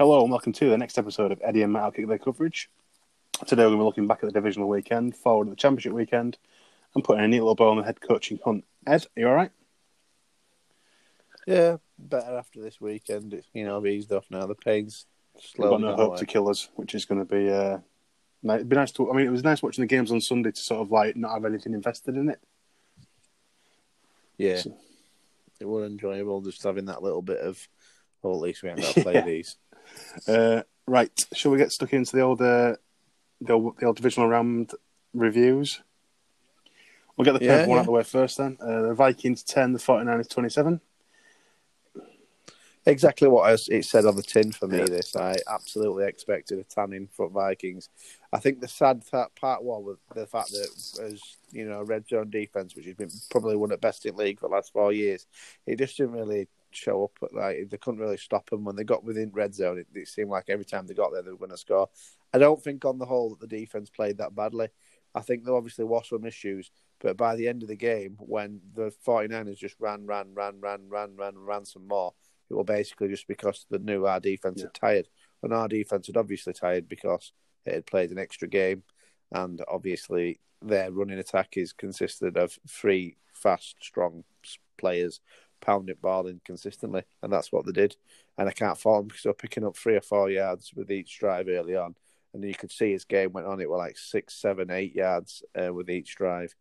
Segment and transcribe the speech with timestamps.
[0.00, 2.70] Hello and welcome to the next episode of Eddie and Matt Kick Their Coverage.
[3.46, 5.92] Today we're going to be looking back at the divisional weekend, forward at the championship
[5.92, 6.38] weekend,
[6.94, 8.64] and putting a neat little bow on the head coaching hunt.
[8.86, 9.50] Ed, are you all right?
[11.46, 13.34] Yeah, better after this weekend.
[13.34, 14.46] It's you know I've eased off now.
[14.46, 16.18] The pain's We've slowly got no hope away.
[16.20, 17.50] to kill us, which is going to be.
[17.50, 17.78] Uh,
[18.42, 19.10] ni- it'd be nice to.
[19.10, 21.34] I mean, it was nice watching the games on Sunday to sort of like not
[21.34, 22.40] have anything invested in it.
[24.38, 24.76] Yeah, So-
[25.60, 27.68] it was enjoyable just having that little bit of.
[28.22, 29.24] Well, at least we haven't got to play Yeah.
[29.24, 29.56] these.
[30.26, 32.76] Uh, right, shall we get stuck into the old, uh,
[33.40, 34.72] the old, the old divisional round
[35.14, 35.82] reviews?
[37.16, 37.80] We'll get the Yeah, one out yeah.
[37.80, 38.38] of the way first.
[38.38, 40.80] Then uh, the Vikings ten, the 49ers twenty-seven.
[42.86, 44.78] Exactly what I, it said on the tin for me.
[44.78, 44.86] Yeah.
[44.86, 47.90] This I absolutely expected a tanning for Vikings.
[48.32, 51.20] I think the sad th- part was the fact that as
[51.52, 54.40] you know red zone defense, which has been probably one of the best in league
[54.40, 55.26] for the last four years,
[55.66, 57.12] it just didn't really show up.
[57.22, 59.78] At, like they couldn't really stop them when they got within red zone.
[59.78, 61.88] It, it seemed like every time they got there, they were going to score.
[62.32, 64.68] I don't think on the whole that the defense played that badly.
[65.14, 68.60] I think there obviously was some issues, but by the end of the game, when
[68.74, 72.14] the 49ers just ran, ran, ran, ran, ran, ran, ran some more,
[72.48, 75.08] it was basically just because they knew our defense had tired.
[75.42, 77.32] And our defense had obviously tired because
[77.64, 78.82] it had played an extra game.
[79.32, 84.24] And obviously, their running attack is consisted of three fast, strong
[84.76, 85.20] players
[85.60, 87.02] pounding ball in consistently.
[87.22, 87.96] And that's what they did.
[88.38, 90.90] And I can't fault them because they were picking up three or four yards with
[90.90, 91.94] each drive early on.
[92.32, 95.42] And you could see as game went on, it were like six, seven, eight yards
[95.60, 96.54] uh, with each drive.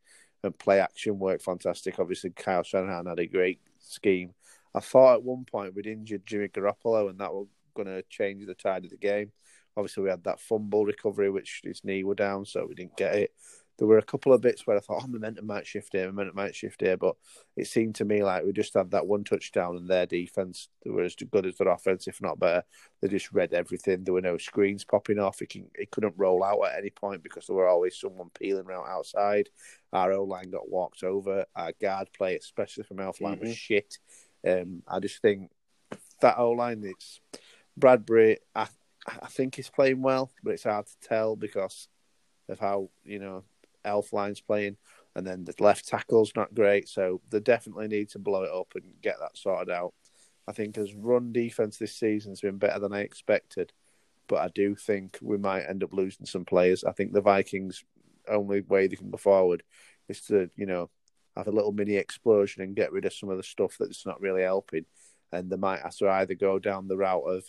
[0.44, 2.00] And play action worked fantastic.
[2.00, 4.34] Obviously, Kyle Shanahan had a great scheme.
[4.74, 8.46] I thought at one point we'd injured Jimmy Garoppolo, and that was going to change
[8.46, 9.32] the tide of the game.
[9.76, 13.16] Obviously, we had that fumble recovery, which his knee were down, so we didn't get
[13.16, 13.32] it.
[13.80, 16.36] There were a couple of bits where I thought, oh, momentum might shift here, momentum
[16.36, 17.16] might shift here, but
[17.56, 20.90] it seemed to me like we just had that one touchdown, and their defense they
[20.90, 22.64] were as good as their offense, if not better.
[23.02, 24.04] They just read everything.
[24.04, 25.42] There were no screens popping off.
[25.42, 28.66] It, can, it couldn't roll out at any point because there were always someone peeling
[28.66, 29.50] around outside.
[29.94, 31.46] Our O line got walked over.
[31.56, 33.56] Our guard play, especially from Elflein, was Mhm.
[33.56, 33.98] shit.
[34.46, 35.52] Um, I just think
[36.22, 37.22] that O line, it's
[37.78, 38.40] Bradbury.
[38.54, 38.68] I,
[39.08, 41.88] I think he's playing well, but it's hard to tell because
[42.50, 43.44] of how you know
[43.86, 44.78] Elflein's playing,
[45.16, 46.88] and then the left tackle's not great.
[46.88, 49.94] So they definitely need to blow it up and get that sorted out.
[50.48, 53.72] I think his run defense this season's been better than I expected,
[54.28, 56.84] but I do think we might end up losing some players.
[56.84, 57.84] I think the Vikings'
[58.28, 59.64] only way they can go forward
[60.08, 60.90] is to you know
[61.36, 64.22] have a little mini explosion and get rid of some of the stuff that's not
[64.22, 64.86] really helping.
[65.32, 67.44] And they might have to either go down the route of,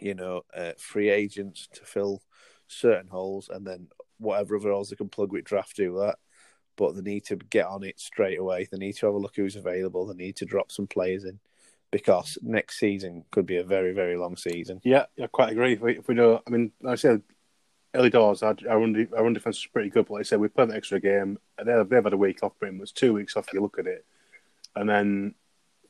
[0.00, 2.22] you know, uh, free agents to fill
[2.68, 3.88] certain holes, and then
[4.18, 6.16] whatever other holes they can plug with draft do that.
[6.76, 8.68] But they need to get on it straight away.
[8.70, 10.06] They need to have a look who's available.
[10.06, 11.38] They need to drop some players in
[11.90, 14.80] because next season could be a very, very long season.
[14.84, 15.74] Yeah, I quite agree.
[15.74, 17.22] If we, if we do, I mean, like I said,
[17.94, 20.06] early doors, our, our, run, our run defense was pretty good.
[20.06, 21.38] But like I said, we played an extra game.
[21.56, 23.48] and They've, they've had a week off, pretty much two weeks off.
[23.48, 24.04] If you look at it,
[24.74, 25.34] and then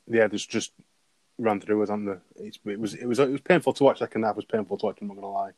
[0.07, 0.71] yeah, there's just
[1.37, 2.45] ran through us, they?
[2.47, 3.99] It's, it was it was it was painful to watch.
[3.99, 4.97] Second half was painful to watch.
[5.01, 5.51] I'm not gonna lie.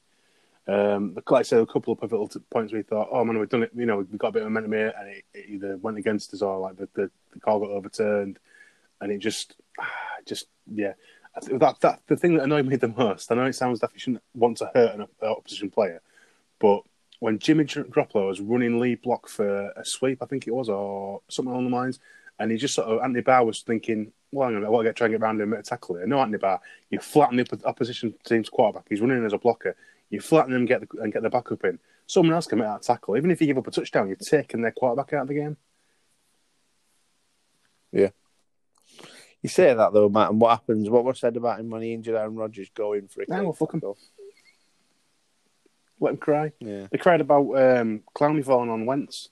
[0.69, 3.63] Um, like I said, a couple of pivotal points we thought, oh man, we've done
[3.63, 3.71] it.
[3.75, 6.33] You know, we got a bit of momentum here, and it, it either went against
[6.33, 8.37] us or like the, the, the got overturned,
[9.01, 9.55] and it just,
[10.25, 10.93] just yeah.
[11.51, 13.31] That that the thing that annoyed me the most.
[13.31, 16.01] I know it sounds that you shouldn't want to hurt an op- opposition player,
[16.59, 16.81] but
[17.19, 21.21] when Jimmy Garoppolo was running lead block for a sweep, I think it was, or
[21.29, 21.99] something along the lines,
[22.39, 24.89] and he just sort of Anthony Barr was thinking, well, hang on, I want to
[24.89, 26.07] get try and get around him and tackle it.
[26.07, 28.85] No, Anthony Barr, you flatten the opposition team's quarterback.
[28.89, 29.75] He's running as a blocker.
[30.09, 31.79] You flatten them, get the, and get the backup in.
[32.07, 33.15] Someone else can make that tackle.
[33.17, 35.57] Even if you give up a touchdown, you're taking their quarterback out of the game.
[37.91, 38.09] Yeah.
[39.41, 40.89] You say that though, Matt, and what happens?
[40.89, 43.29] What was said about him when he injured Aaron Rodgers going for it?
[43.29, 43.81] Yeah, well, fuck him.
[45.99, 46.51] Let him cry.
[46.59, 46.87] Yeah.
[46.91, 49.29] They cried about um, Clowney falling on Wentz,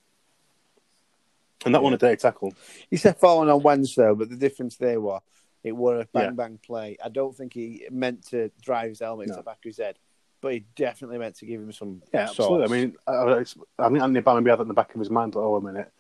[1.66, 2.54] and that one a day tackle.
[2.90, 5.22] He said falling on Wentz though, but the difference there was
[5.64, 6.30] it were a bang Yeah.
[6.32, 6.98] bang play.
[7.04, 9.38] I don't think he meant to drive his helmet to No.
[9.38, 9.98] the back of his head,
[10.42, 12.02] but he definitely meant to give him some.
[12.14, 12.66] Yeah, absolutely.
[12.66, 15.00] I mean, I, I I think Anthony Barr maybe had that in the back of
[15.00, 15.36] his mind.
[15.36, 15.92] Like, oh, a minute,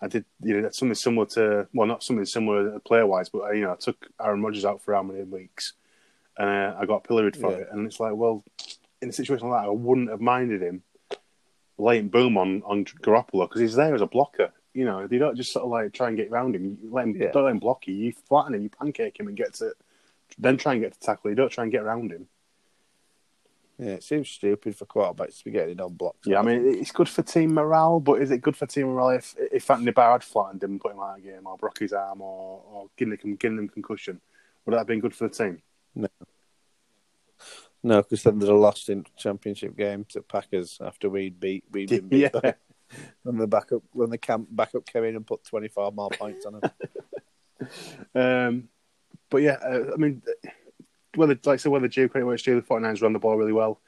[0.00, 3.54] I did, you know, that's something similar to, well, not something similar player wise, but
[3.54, 5.74] you know, I took Aaron Rodgers out for how many weeks,
[6.38, 7.58] and uh, I got pilloried for Yeah.
[7.58, 7.68] it.
[7.72, 8.44] And it's like, well,
[9.02, 10.82] in a situation like that, I wouldn't have minded him
[11.76, 14.52] laying boom on on Garoppolo because he's there as a blocker.
[14.72, 16.64] You know, you don't just sort of like try and get around him.
[16.82, 17.30] You let him, Yeah.
[17.32, 17.94] don't let him block you.
[17.94, 19.72] You flatten him, you pancake him, and get to,
[20.38, 21.30] then try and get to tackle.
[21.30, 22.26] You don't try and get around him.
[23.78, 26.26] Yeah, it seems stupid for quarterbacks to be getting on blocks.
[26.26, 29.10] Yeah, I mean it's good for team morale, but is it good for team morale
[29.10, 31.56] if if Anthony Barr had flattened him and put him out of the game, or
[31.56, 34.20] broke his arm, or or given him, given him concussion?
[34.64, 35.60] Would that have been good for the team?
[35.94, 36.08] No,
[37.82, 41.88] No, because then they'd have lost in championship game to Packers after we'd beat we'd
[41.88, 42.30] been beat.
[42.44, 42.52] Yeah.
[43.24, 46.46] When the backup when the camp backup came in and put twenty five more points
[46.46, 46.70] on them.
[48.14, 48.68] Um,
[49.30, 50.20] but yeah, uh, I mean,
[51.16, 53.36] whether like I said, whether due credit where it's due, the 49ers run the ball
[53.36, 53.80] really well.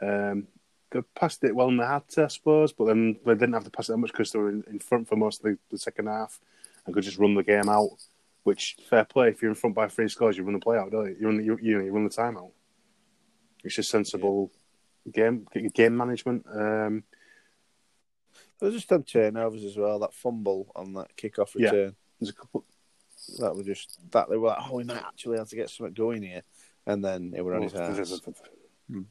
[0.00, 0.48] Um,
[0.90, 3.64] they passed it well in the had to, I suppose, but then they didn't have
[3.64, 5.58] to pass it that much because they were in, in front for most of the,
[5.70, 6.38] the second half
[6.84, 7.90] and could just run the game out.
[8.44, 10.90] Which fair play if you're in front by three scores, you run the play out,
[10.90, 11.16] don't you?
[11.20, 12.50] You run the, you, you, know, you run the timeout.
[13.62, 14.50] It's just sensible
[15.10, 16.44] game game management.
[16.52, 17.04] Um,
[18.58, 20.00] There was just some turnovers as well.
[20.00, 21.60] That fumble on that kickoff return.
[21.60, 21.70] Yeah.
[21.70, 21.96] return.
[22.20, 22.64] there's a couple.
[23.38, 25.94] That was just that they were like, oh, we might actually have to get something
[25.94, 26.42] going here,
[26.86, 28.20] and then it were on his hands.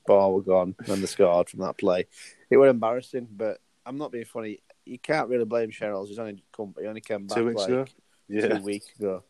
[0.06, 2.06] Ball were gone, and they scored from that play.
[2.50, 4.62] It was embarrassing, but I'm not being funny.
[4.86, 6.08] You can't really blame Sherels.
[6.08, 7.86] He's only come, he only came back Two weeks like ago,
[8.28, 8.48] yeah.
[8.60, 9.24] two weeks ago,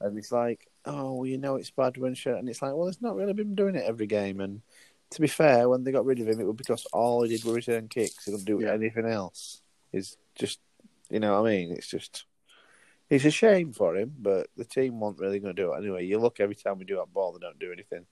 [0.00, 2.88] and it's like, oh, well, you know, it's bad when Sher, and it's like, well,
[2.88, 4.40] it's not really been doing it every game.
[4.40, 4.62] And
[5.10, 7.44] to be fair, when they got rid of him, it was because all he did
[7.44, 8.24] was return kicks.
[8.24, 8.72] He didn't do Yeah.
[8.72, 9.60] anything else.
[9.92, 10.58] It's just,
[11.10, 12.24] you know, what I mean, it's just.
[13.10, 16.06] It's a shame for him, but the team weren't really going to do it anyway.
[16.06, 18.06] You look every time we do that ball, they don't do anything.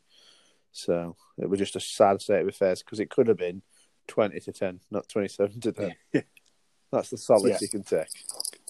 [0.73, 3.63] So it was just a sad state of affairs because it could have been
[4.07, 5.95] twenty to ten, not twenty-seven to ten.
[6.13, 6.21] Yeah.
[6.93, 7.59] That's the solace Yeah.
[7.63, 8.09] you can take.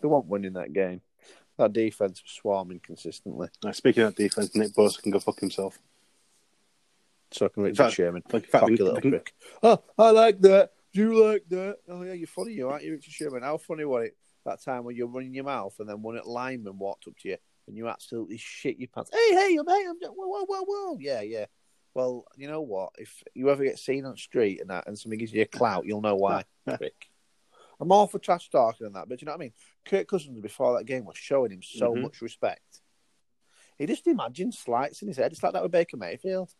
[0.00, 1.00] They weren't winning that game.
[1.58, 3.48] That defense was swarming consistently.
[3.64, 5.78] Now, speaking of defense, Nick Bosa can go fuck himself.
[7.32, 8.22] So can Richard fact- Sherman.
[8.32, 9.34] Like, fact, Cocky little prick.
[9.62, 10.70] Oh, I like that.
[10.92, 11.76] Do you like that?
[11.88, 13.42] Oh yeah, you're funny, you aren't you, Richard Sherman?
[13.42, 16.26] How funny was it that time when you're running your mouth and then one at
[16.26, 19.10] lineman walked up to you and you absolutely shit your pants?
[19.12, 20.96] Hey, hey, mate, I'm whoa, whoa, whoa, whoa.
[21.00, 21.46] Yeah, yeah.
[21.94, 22.90] Well, you know what?
[22.98, 25.46] If you ever get seen on the street and that, and somebody gives you a
[25.46, 26.44] clout, you'll know why.
[27.80, 29.52] I'm all for trash talking and that, but you know what I mean?
[29.86, 32.02] Kirk Cousins before that game was showing him so Mhm.
[32.02, 32.82] much respect.
[33.78, 35.32] He just imagined slights in his head.
[35.32, 36.54] It's like that with Baker Mayfield.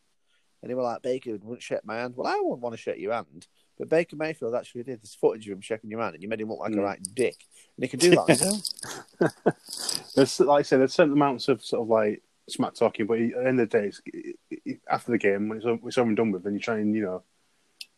[0.62, 2.16] And he was like, Baker wouldn't shake my hand.
[2.16, 3.46] Well, I wouldn't want to shake your hand.
[3.80, 5.00] But Baker Mayfield actually did.
[5.00, 6.82] There's footage of him shaking your hand, and you made him look like a Mm.
[6.84, 7.36] right dick.
[7.76, 8.42] And he can do that
[9.20, 9.30] on.
[10.14, 13.30] There's like I said, there's certain amounts of sort of like smack talking, but at
[13.32, 15.98] the end of the day, it's, it, it- after the game when it's, o- it's
[15.98, 17.22] over and done with, then you try and you know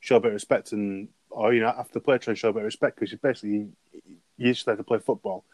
[0.00, 2.48] show a bit of respect and or you know after the play try and show
[2.50, 3.68] a bit of respect because you basically
[4.36, 5.44] you just there to play football,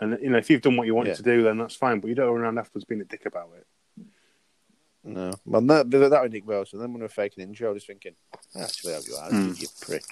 [0.00, 1.14] and you know if you've done what you wanted Yeah.
[1.16, 2.00] to do, then that's fine.
[2.00, 3.66] But you don't run around afterwards being a dick about it.
[5.02, 5.32] No.
[5.46, 6.44] Well, that, that was Nick.
[6.46, 8.12] And then when we were faking injury, I was thinking,
[8.60, 9.52] actually, have you had Hmm.
[9.56, 10.04] you prick.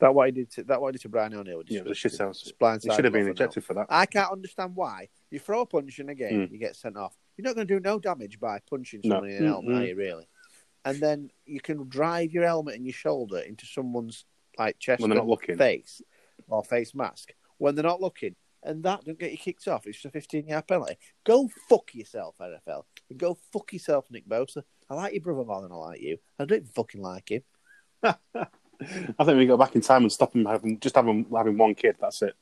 [0.00, 1.62] That what he did to that what he did to Brian O'Neill.
[1.66, 2.42] Yeah, it shit house.
[2.42, 3.86] He should have been him off and ejected for that.
[3.90, 6.52] I can't understand why you throw a punch in a game, Mm.
[6.52, 7.14] you get sent off.
[7.36, 9.16] You're not going to do no damage by punching No.
[9.16, 9.80] someone in the helmet, Mm-mm.
[9.82, 10.26] are you really?
[10.86, 14.24] And then you can drive your helmet and your shoulder into someone's
[14.58, 15.58] like chest When they're not looking.
[15.58, 16.00] face
[16.48, 19.86] or face mask when they're not looking, and that don't get you kicked off.
[19.86, 20.96] It's just a 15 yard penalty.
[21.24, 22.86] Go fuck yourself, NFL.
[23.10, 24.62] And go fuck yourself, Nick Bosa.
[24.88, 26.18] I like your brother more than I like you.
[26.38, 27.42] I don't fucking like him.
[28.02, 31.74] I think we go back in time and stop him having just having having one
[31.74, 31.96] kid.
[32.00, 32.34] That's it.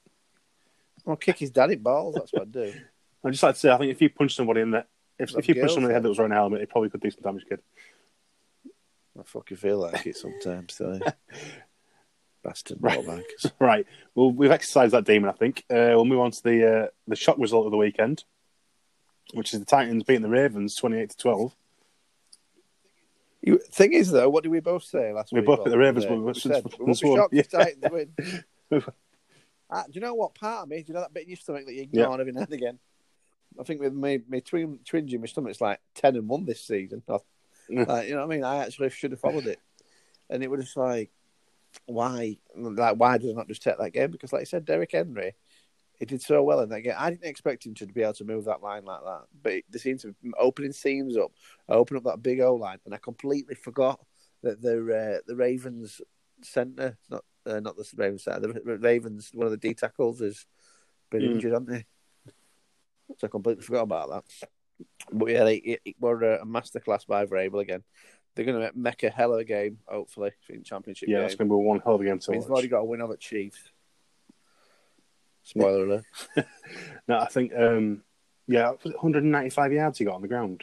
[1.07, 2.15] I'll kick his daddy balls.
[2.15, 2.73] That's what I do.
[3.25, 4.85] I just like to say, I think if you punch somebody in the
[5.19, 6.91] if, if you punch somebody in the head that was wearing a helmet, it probably
[6.91, 7.61] could do some damage, kid.
[9.19, 10.75] I fucking feel like it sometimes.
[10.75, 11.01] So.
[12.45, 13.01] Bastard Right.
[13.01, 13.51] motorbikers.
[13.61, 13.85] Right.
[14.15, 15.29] Well, we've exercised that demon.
[15.29, 18.23] I think uh, we'll move on to the uh, the shock result of the weekend,
[19.35, 21.55] which is the Titans beating the Ravens twenty-eight to twelve.
[23.41, 25.49] You, thing is, though, what did we both say last We week?
[25.49, 27.65] We both picked the Ravens, but we- said, we won't be one- shocked if yeah.
[27.65, 27.93] Titans
[28.71, 28.85] win.
[29.71, 30.79] Uh, do you know what part of me?
[30.79, 32.05] Do you know that bit in your stomach that you Yeah.
[32.05, 32.79] ignore every now and again?
[33.61, 36.47] I think with me, me twin, twinge in my stomach, it's like ten and one
[36.47, 37.03] this season.
[37.09, 37.19] I-
[37.71, 38.45] like, you know what I mean?
[38.45, 39.61] I actually should have followed it,
[40.31, 41.11] and it was just like,
[41.85, 42.39] why?
[42.57, 44.11] Like, why did I not just take that game?
[44.11, 45.35] Because, like I said, Derrick Henry,
[45.99, 46.95] he did so well in that game.
[46.97, 49.79] I didn't expect him to be able to move that line like that, but they
[49.79, 51.33] seemed to be opening seams up,
[51.69, 54.01] open up that big O line, and I completely forgot
[54.43, 56.01] that the uh, the Ravens
[56.43, 60.47] centre, not uh, not the Ravens centre, the Ravens one of the D tackles has
[61.11, 61.33] been Mm.
[61.33, 61.85] injured, hasn't he?
[63.17, 64.49] So I completely forgot about that.
[65.13, 67.83] But yeah, they, it, it were a masterclass by Vrabel again.
[68.35, 71.23] They're going to make a hell of a game, hopefully, in championship Yeah, game.
[71.23, 72.85] that's going to be one hell of a game to Means they've already got a
[72.85, 73.73] win over Chiefs.
[75.49, 76.05] Spoiler alert.
[77.09, 78.03] No, I think um,
[78.47, 80.63] yeah, 195 yards he got on the ground.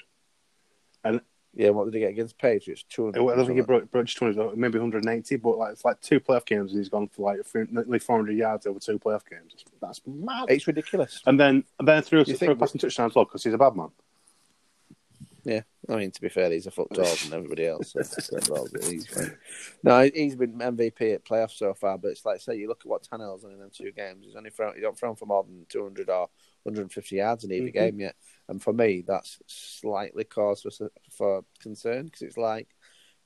[1.04, 1.22] And
[1.56, 2.84] yeah, what did he get against Patriots?
[2.88, 6.20] Two I don't think he broke, broached 200, maybe 180, but like it's like two
[6.20, 9.56] playoff games and he's gone for like three- nearly 400 yards over two playoff games.
[9.82, 10.46] That's mad.
[10.50, 11.22] It's ridiculous.
[11.26, 13.54] And then and then threw, You threw think- a passing touchdown as well because he's
[13.54, 13.90] a bad man.
[15.46, 17.94] Yeah, I mean to be fair, he's a foot taller than everybody else.
[18.20, 19.08] So he's.
[19.84, 22.88] No, he's been MVP at playoffs so far, but it's like say you look at
[22.88, 24.26] what Tannehill's done in them two games.
[24.26, 26.30] He's only thrown, he's not thrown for more than two hundred or
[26.64, 27.74] 150 yards in either Mhm.
[27.74, 28.16] game yet,
[28.50, 32.68] and for me, that's slightly cause for for concern because it's like,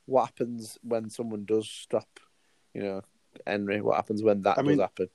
[0.05, 2.19] what happens when someone does stop?
[2.73, 3.01] You know,
[3.47, 3.79] Henry.
[3.79, 5.07] What happens when that I mean, does happen?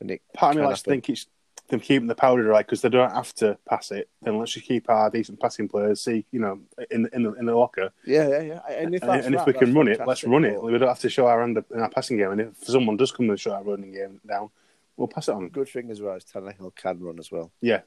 [0.00, 1.26] And it Part of me likes to think it's
[1.72, 4.10] them keeping the powder dry because they don't have to pass it.
[4.20, 6.60] Then let's just keep our decent passing players, see, you know,
[6.90, 7.90] in in the in the locker.
[8.04, 8.60] Yeah, yeah, yeah.
[8.68, 10.62] And if, And, and if right, we can run it, let's run it.
[10.62, 12.30] We don't have to show our hand in our passing game.
[12.30, 14.50] And if someone does come and show our running game down,
[14.98, 15.48] we'll pass it on.
[15.48, 17.50] Good thing as well is Tannehill can run as well.
[17.62, 17.80] Yeah,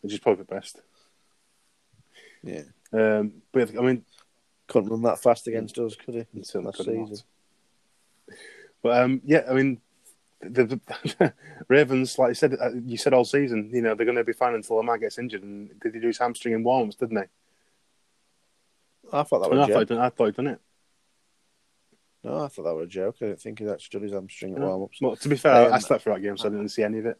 [0.00, 0.80] which is probably the best.
[2.44, 4.04] Yeah, Um, but I mean,
[4.68, 6.26] couldn't run that fast against us, could he?
[6.34, 6.76] Last could not.
[6.76, 7.18] season.
[8.82, 9.80] But um, yeah, I mean,
[10.42, 10.80] the,
[11.18, 11.32] the
[11.68, 14.32] Ravens, like I said, uh, you said all season, you know, they're going to be
[14.32, 15.42] fine until Lamar gets injured.
[15.42, 17.26] And did he do his hamstring in warm-ups, didn't they?
[19.12, 20.60] I thought that was I, a thought done, I thought he'd done it.
[22.24, 23.16] No, I thought that was a joke.
[23.20, 24.98] I didn't think he'd actually done his hamstring at warm ups.
[25.00, 26.98] Well, to be fair, Um, I slept through that game, so I didn't see any
[26.98, 27.18] of it.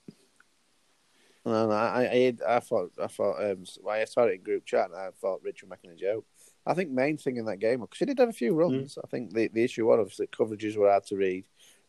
[1.44, 4.90] No, no, I, I, I thought, I thought, um, I saw it in group chat,
[4.90, 6.24] and I thought Rich was making a joke.
[6.64, 8.96] I think main thing in that game because he did have a few runs.
[9.02, 11.44] I think the, the issue was obviously coverages were hard to read.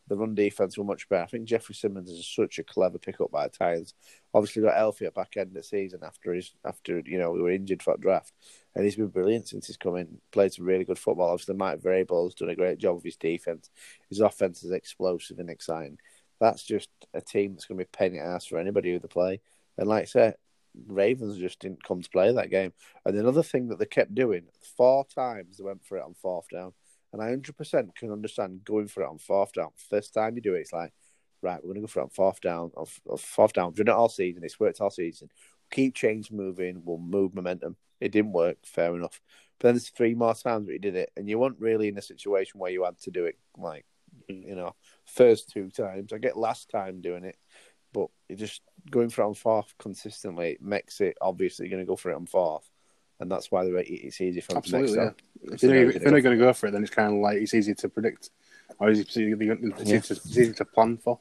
[0.07, 1.23] The run defense were much better.
[1.23, 3.93] I think Jeffrey Simmons is such a clever pickup by the Titans.
[4.33, 7.41] Obviously got healthy at back end of the season after his after you know we
[7.41, 8.33] were injured for draft,
[8.75, 10.19] and he's been brilliant since he's come in.
[10.31, 11.29] Played some really good football.
[11.29, 13.69] Obviously Mike Vrabel's done a great job with his defense.
[14.09, 15.97] His offense is explosive and exciting.
[16.39, 19.39] That's just a team that's going to be paying ass for anybody who they play.
[19.77, 20.35] And like I said,
[20.87, 22.73] Ravens just didn't come to play that game.
[23.05, 24.43] And another thing that they kept doing,
[24.75, 26.73] four times they went for it on fourth down.
[27.13, 29.69] And I 100% can understand going for it on fourth down.
[29.89, 30.91] First time you do it, it's like,
[31.43, 32.71] right, we're going to go for it on fourth down.
[32.75, 33.67] Of, of fourth down.
[33.67, 34.43] We've done it all season.
[34.43, 35.29] It's worked all season.
[35.71, 36.81] Keep change moving.
[36.83, 37.77] We'll move momentum.
[38.01, 38.57] It didn't work.
[38.65, 39.21] Fair enough.
[39.59, 41.11] But then there's three more times that you did it.
[41.15, 43.85] And you weren't really in a situation where you had to do it, like,
[44.29, 44.47] mm.
[44.47, 46.13] you know, first two times.
[46.13, 47.37] I get last time doing it.
[47.93, 51.95] But it just going for it on fourth consistently makes it obviously going to go
[51.95, 52.67] for it on fourth,
[53.23, 55.53] and that's why they're- it's easy for them to Absolutely, next yeah.
[55.53, 57.37] If they're, if you're not going to go for it, then it's kind of like
[57.37, 58.29] it's easy to predict,
[58.79, 61.19] or is it it's easy, to, it's easy to plan for.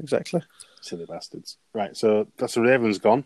[0.00, 0.42] Exactly.
[0.80, 1.58] Silly bastards.
[1.72, 3.24] Right, so that's the Ravens gone.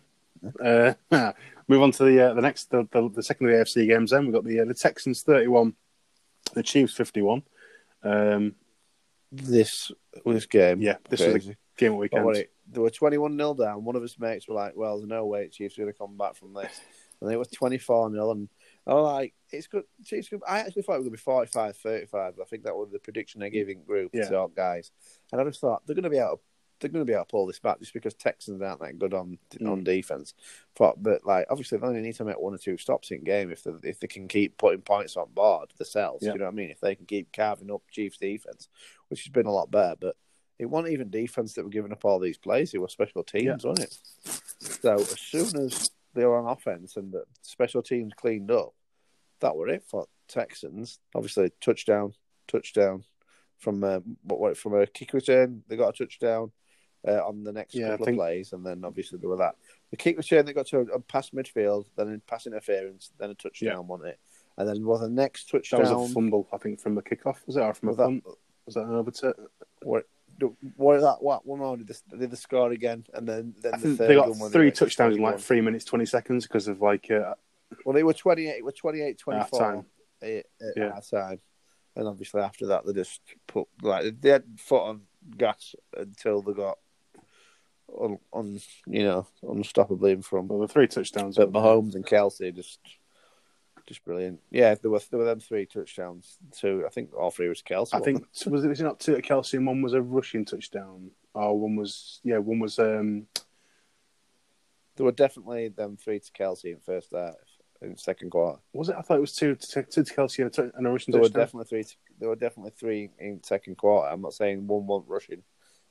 [0.63, 0.95] Uh,
[1.69, 4.11] move on to the uh, the next the, the, the second of the AFC games.
[4.11, 5.75] Then we've got the uh, the Texans thirty one,
[6.55, 7.43] the Chiefs fifty one.
[8.03, 8.55] Um,
[9.33, 9.93] This
[10.25, 12.47] this game, yeah, this was a game weekend.
[12.73, 13.85] They were twenty one 0 down.
[13.85, 16.17] One of his mates were like, "Well, there's no way Chiefs are going to come
[16.17, 16.81] back from this,"
[17.21, 18.49] and it was twenty four 0 And
[18.87, 20.29] I was like, "It's good." Chiefs.
[20.29, 20.41] Good.
[20.47, 22.99] I actually thought it was going to be 45 35 I think that was the
[22.99, 24.29] prediction they gave in group Yeah.
[24.29, 24.91] to guys.
[25.33, 26.41] And I just thought they're going to be able.
[26.79, 29.12] They're going to be able to pull this back just because Texans aren't that good
[29.12, 29.71] on mm.
[29.71, 30.33] on defense.
[30.79, 33.50] But, but like obviously they only need to make one or two stops in game
[33.50, 36.25] if they if they can keep putting points on board themselves.
[36.25, 36.33] Yeah.
[36.33, 36.71] You know what I mean?
[36.71, 38.69] If they can keep carving up Chiefs defense,
[39.09, 40.17] which has been a lot better, but
[40.61, 42.75] it wasn't even defense that were giving up all these plays.
[42.75, 43.71] It was special teams, Yeah.
[43.71, 43.99] wasn't it?
[44.83, 48.75] So as soon as they were on offense and the special teams cleaned up,
[49.40, 50.99] that were it for Texans.
[51.14, 52.12] Obviously, touchdown,
[52.47, 53.05] touchdown
[53.59, 55.62] from uh, what, what from a kick return.
[55.67, 56.52] They got a touchdown
[57.09, 59.57] uh, on the next Yeah, couple think- of plays, and then obviously there were that
[59.90, 60.45] the kick return.
[60.45, 64.11] They got to a, a pass midfield, then a pass interference, then a touchdown, wasn't
[64.11, 64.19] it?
[64.59, 65.81] And then was the next that touchdown.
[66.00, 67.38] was a fumble, I think, from the kickoff.
[67.47, 68.25] Was it or from a Was that- punt?
[68.67, 69.35] Was that an overturn?
[69.83, 70.05] what,
[70.76, 73.88] what that what one more did they, did they score again and then then the
[73.94, 77.35] they got three touchdowns in like three minutes twenty seconds because of like uh,
[77.85, 79.87] well they were 28 it were 28 24 Half-time.
[80.23, 80.44] at, at
[80.76, 80.94] Yeah.
[80.94, 81.40] half time
[81.97, 85.02] and obviously after that they just put like they had foot on
[85.37, 86.78] gas until they got
[87.88, 91.37] on, on you know unstoppably in front well, the three touchdowns.
[91.37, 92.78] but Mahomes and Kelce just
[93.90, 97.49] just brilliant yeah there were there were them three touchdowns two I think all three
[97.49, 99.94] was Kelce I think was it, was it not two at Kelce and one was
[99.94, 103.26] a rushing touchdown, or one was yeah one was um
[104.97, 107.35] there were definitely them three to Kelce in first half
[107.82, 108.97] in second quarter was it?
[108.97, 111.20] I thought it was two to, two to Kelce and a, and a rushing There
[111.20, 111.85] were definitely three.
[112.20, 114.09] There were definitely three in second quarter.
[114.09, 115.42] I'm not saying one wasn't rushing.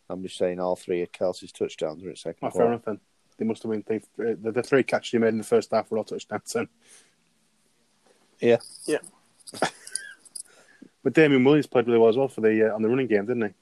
[0.09, 2.73] I'm just saying all three of Kelce's touchdowns were in second Oh, fair quarter.
[2.73, 2.99] enough then.
[3.37, 5.89] They must have been they, the, the three catches he made in the first half
[5.89, 6.53] were all touchdowns.
[6.53, 6.67] Then.
[8.41, 8.99] Yeah, Yeah.
[11.03, 13.25] But Damien Williams played really well as well for the uh, on the running game,
[13.25, 13.53] didn't he?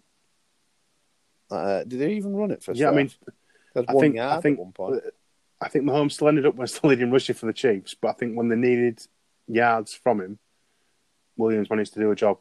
[1.56, 2.74] uh, did they even run it for?
[2.74, 3.10] yeah, I mean,
[3.74, 5.04] there's I one think yard I think at one point.
[5.62, 8.14] I think Mahomes still ended up with still leading rushing for the Chiefs, but I
[8.14, 9.02] think when they needed
[9.48, 10.40] yards from him,
[11.38, 12.38] Williams managed to do a job.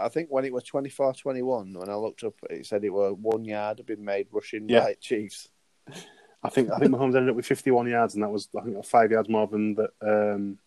[0.00, 3.44] I think when it was 24-21, when I looked up, it said it were one
[3.44, 4.80] yard had been made rushing Yeah.
[4.80, 5.48] by Chiefs.
[6.44, 8.84] I think I think Mahomes ended up with 51 yards, and that was I think
[8.84, 10.58] five yards more than that um,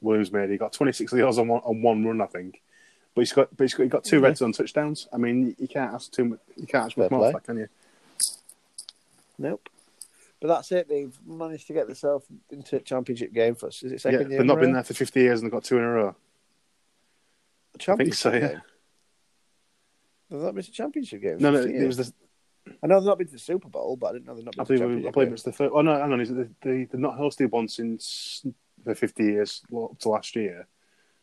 [0.00, 0.50] Williams made.
[0.50, 2.62] He got 26 yards on one, on one run, I think.
[3.14, 5.08] But he's got, but he's got, he got two red zone touchdowns.
[5.12, 6.38] I mean, you can't ask too much.
[6.56, 7.68] You can't ask much more, that, can you?
[9.38, 9.68] Nope.
[10.40, 10.88] But that's it.
[10.88, 13.82] They've managed to get themselves into a championship game for us.
[13.82, 14.38] Is it Yeah, second year?
[14.38, 14.74] they've not a been row?
[14.74, 16.16] there for 50 years, and they've got two in a row.
[17.78, 18.52] Championship I think so, yeah.
[18.52, 18.62] game.
[20.30, 21.36] They've not been to championship game?
[21.38, 22.12] No, no, it was the,
[22.82, 24.54] I know they've not been to the Super Bowl, but I didn't know they've not
[24.56, 25.72] been I to believe, I believe it's the first.
[25.74, 28.44] Oh no, hang on, is it the, they, they've not hosted one since
[28.84, 30.66] the 50 years well, up to last year,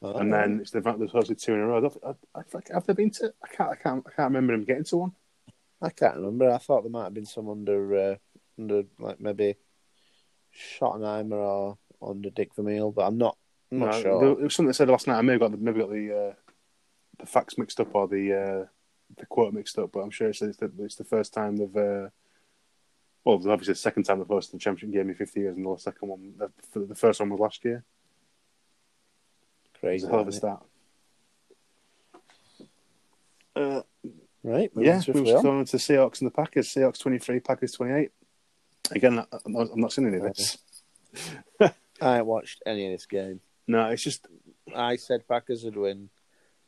[0.01, 1.91] Oh, and then it's they've, they've hosted two in a row.
[2.05, 3.33] I I, I, have they been to?
[3.43, 5.11] I can't, I can't, I can't remember them getting to one.
[5.81, 6.51] I can't remember.
[6.51, 8.15] I thought there might have been some under, uh,
[8.59, 9.55] under like maybe
[10.53, 13.37] Schottenheimer or under Dick Vermeil, but I'm not,
[13.71, 14.19] I'm not No, sure.
[14.35, 15.17] there- was something they said last night.
[15.17, 16.33] I may have got the, maybe got the uh,
[17.19, 18.65] the facts mixed up or the uh,
[19.17, 21.75] the quote mixed up, but I'm sure it's, it's, the, it's the first time they've.
[21.75, 22.09] Uh,
[23.23, 25.77] well, obviously the second time they've hosted the championship game in 50 years, and the
[25.77, 27.83] second one, the, the first one was last year.
[29.65, 30.07] It was Crazy.
[30.07, 30.63] a hell of a start.
[33.55, 33.81] Uh,
[34.43, 34.69] Right.
[34.75, 35.43] moving yeah, we swiftly were on.
[35.43, 36.67] going to Seahawks and the Packers.
[36.71, 38.11] Seahawks 23, Packers 28.
[38.91, 40.59] Again, I- I'm not, I'm not seeing any of this.
[42.01, 43.39] I ain't watched any of this game.
[43.67, 44.27] No, it's just
[44.75, 46.09] I said Packers would win.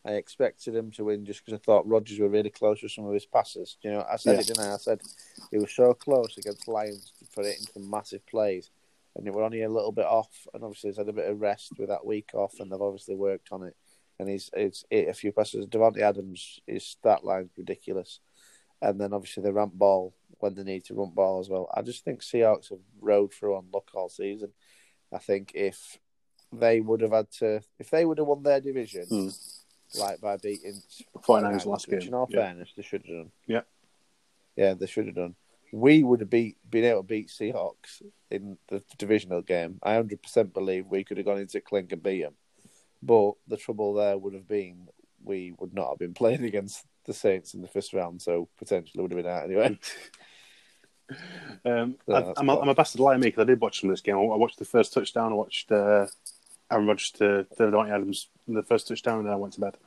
[0.06, 3.06] I expected him to win just because I thought Rodgers were really close with some
[3.06, 3.78] of his passes.
[3.82, 4.40] You know, I said Yeah.
[4.42, 4.74] it, didn't I?
[4.74, 5.02] I said
[5.52, 8.70] he was so close against Lions for it into massive plays,
[9.16, 10.48] and they were only a little bit off.
[10.54, 13.16] And obviously, he's had a bit of rest with that week off, and they've obviously
[13.16, 13.76] worked on it.
[14.20, 15.66] And he's hit a few passes.
[15.68, 18.20] Davante Adams, his stat line's ridiculous,
[18.82, 21.70] and then obviously the ramp ball when they need to run ball as well.
[21.76, 24.54] I just think Seahawks have rode through on luck all season.
[25.12, 26.00] I think if
[26.54, 29.30] they would have had to, if they would have won their division, Hmm.
[29.96, 30.82] Like by beating
[31.16, 32.02] 49ers last game.
[32.02, 32.42] In all Yeah.
[32.42, 33.32] fairness, they should have done.
[33.46, 33.62] Yeah.
[34.56, 35.36] yeah, they should have done.
[35.72, 38.02] We would have beat, been able to beat Seahawks
[38.32, 39.80] in the divisional game.
[39.84, 42.36] I hundred percent believe we could have gone into Clink and beat them.
[43.04, 44.88] But the trouble there would have been
[45.24, 49.02] we would not have been playing against the Saints in the first round, so potentially
[49.02, 49.78] would have been out anyway.
[51.64, 52.60] Um, I, I'm, a.
[52.60, 54.18] I'm a bastard liar, me, because I did watch some of this game.
[54.18, 55.32] I I watched the first touchdown.
[55.32, 56.08] I watched uh,
[56.70, 59.78] Aaron Rodgers to Davante Adams in the first touchdown, and then I went to bed.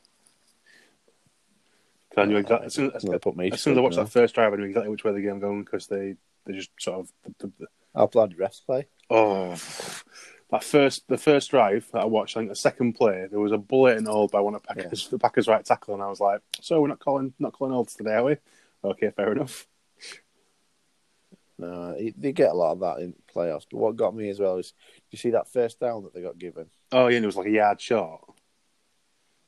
[2.16, 4.08] I knew exactly, as, soon as, Well, put me as soon as I watched that
[4.10, 6.70] first drive, I knew exactly which way the game was going because they, they just
[6.78, 7.12] sort of.
[7.38, 7.66] The, the.
[7.94, 8.86] How bloody refs play?
[9.10, 9.50] oh,
[10.50, 13.52] that first the first drive that I watched, I think the second play, there was
[13.52, 16.40] a blatant hold by one of Packers, the Packers right tackle, and I was like,
[16.60, 18.36] "So we're not calling not calling holds today, are we?"
[18.82, 19.66] Okay, fair enough.
[21.58, 23.66] No, they get a lot of that in playoffs.
[23.70, 24.72] But what got me as well is,
[25.10, 26.66] you see that first down that they got given?
[26.90, 28.22] Oh yeah, and it was like a yard short.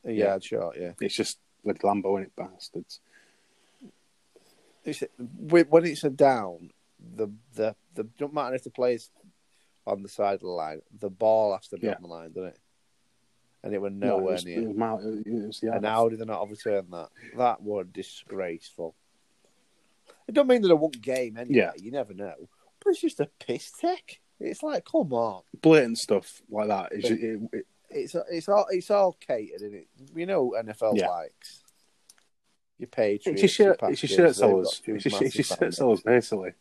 [0.04, 0.26] A Yeah.
[0.26, 0.92] yard shot, yeah.
[1.00, 3.00] It's just like Lambo in it, bastards.
[4.84, 6.70] It's, when it's a down,
[7.16, 9.10] the the the don't matter if the player's
[9.86, 11.94] on the side of the line, the ball has to be Yeah.
[11.94, 12.58] on the line, doesn't it?
[13.64, 14.60] And it No, nowhere it was, near.
[14.60, 17.08] It was, it was the and how did they not overturn that?
[17.36, 18.94] That was disgraceful.
[20.26, 21.58] It don't mean that I won't game anyway.
[21.58, 21.70] Yeah.
[21.76, 22.48] You never know.
[22.82, 24.20] But it's just a piss take.
[24.40, 25.42] It's like, come on.
[25.60, 26.90] blatant stuff like that.
[26.92, 27.04] It,
[27.52, 29.88] it, It's it's all it's all catered, is it?
[30.14, 31.08] You know what NFL Yeah.
[31.08, 31.62] likes.
[32.78, 33.26] Your Patriots.
[33.28, 33.82] it's your shirt.
[33.82, 34.82] your It's your shirt sellers.
[34.84, 36.52] It's your, it's your shirt sellers, basically.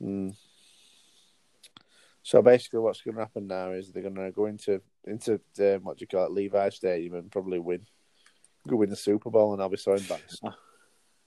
[0.00, 0.36] Mm.
[2.22, 5.82] So basically, what's going to happen now is they're going to go into into um,
[5.82, 7.84] what do you call it, Levi Stadium, and probably win,
[8.68, 10.42] go win the Super Bowl, and I'll be so embarrassed.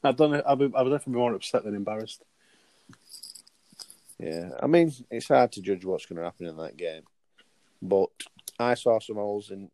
[0.04, 0.44] I don't know.
[0.46, 2.24] I'll be, I would definitely be more upset than embarrassed.
[4.18, 7.04] Yeah, I mean, it's hard to judge what's going to happen in that game,
[7.82, 8.10] but
[8.60, 9.70] I saw some holes in.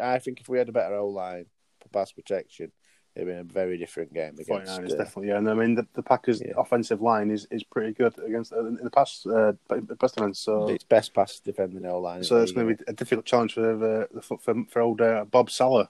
[0.00, 1.46] I think if we had a better O line
[1.80, 2.72] for pass protection,
[3.14, 4.50] it'd been a very different game against.
[4.50, 5.28] 49ers, uh, definitely.
[5.28, 6.52] Yeah, and I mean, the, the Packers' Yeah.
[6.56, 9.52] offensive line is, is pretty good against in the past uh,
[9.98, 10.40] past defense.
[10.40, 12.22] So, it's best pass defending O line.
[12.24, 15.24] so it's going to be a difficult challenge for the, the for, for old uh,
[15.24, 15.88] Bob Sala,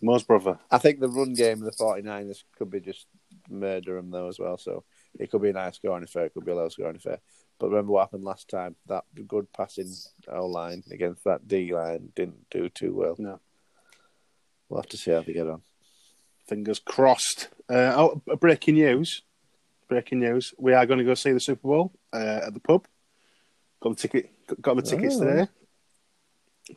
[0.00, 0.58] Mo's brother.
[0.70, 3.06] I think the run game of the 49ers could be just
[3.48, 4.58] murder them, though, as well.
[4.58, 4.84] So
[5.18, 7.18] it could be a nice scoring affair, it could be a low scoring affair.
[7.58, 8.76] But remember what happened last time?
[8.86, 9.92] That good passing
[10.28, 13.14] O line against that D line didn't do too well.
[13.18, 13.40] No.
[14.68, 15.62] We'll have to see how they get on.
[16.48, 17.48] Fingers crossed.
[17.68, 19.22] Uh, oh, breaking news!
[19.88, 20.52] Breaking news!
[20.58, 22.86] We are going to go see the Super Bowl uh, at the pub.
[23.80, 24.30] Got the ticket.
[24.60, 25.24] Got the tickets Oh.
[25.24, 25.48] today.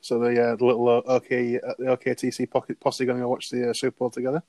[0.01, 3.49] So the, uh, the little uh, OK uh, the OKTC pocket posse going to watch
[3.49, 4.43] the uh, Super Bowl together.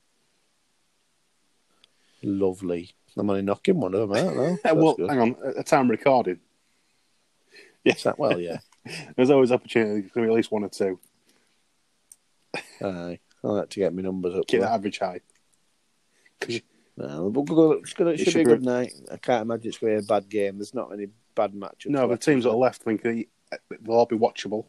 [2.23, 2.91] Lovely.
[3.16, 5.11] I'm only knocking one of them out, That's well, good.
[5.11, 5.37] hang on.
[5.44, 6.38] At the time recording,
[7.85, 8.59] Is that- well, yeah.
[9.16, 10.09] there's always opportunity.
[10.09, 10.99] To be at least one or two.
[12.83, 13.18] Aye.
[13.44, 14.47] I like to get my numbers up.
[14.49, 14.61] There.
[14.61, 15.21] that average high.
[16.40, 16.61] Because
[16.97, 18.92] No, but we'll it's gonna, it It should, should be a be- good night.
[19.12, 20.59] I can't imagine it's going to be a bad game.
[20.59, 21.90] There's not many bad matches.
[21.90, 23.29] No, the teams that are left, I think they-
[23.81, 24.66] they'll all be watchable.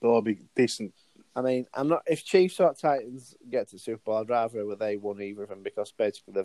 [0.00, 0.94] They'll all be decent.
[1.36, 2.02] I mean, I'm not.
[2.06, 5.48] If Chiefs or Titans get to the Super Bowl, I'd rather they won either of
[5.50, 6.44] them because basically the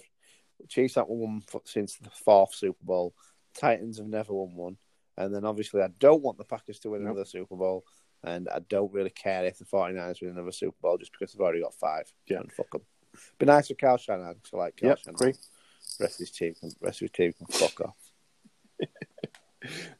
[0.69, 3.13] Chiefs haven't won since the fourth Super Bowl.
[3.53, 4.77] Titans have never won one,
[5.17, 7.11] and then obviously I don't want the Packers to win Nope.
[7.11, 7.85] another Super Bowl,
[8.23, 11.41] and I don't really care if the 49ers win another Super Bowl just because they've
[11.41, 12.11] already got five.
[12.27, 12.39] Yeah.
[12.39, 12.81] and fuck them.
[13.39, 15.15] Be nice for Kyle Shanahan because I like Kyle Yep, Shanahan.
[15.15, 15.33] agree.
[15.99, 17.95] Rest of his team, can- rest of his team can fuck off.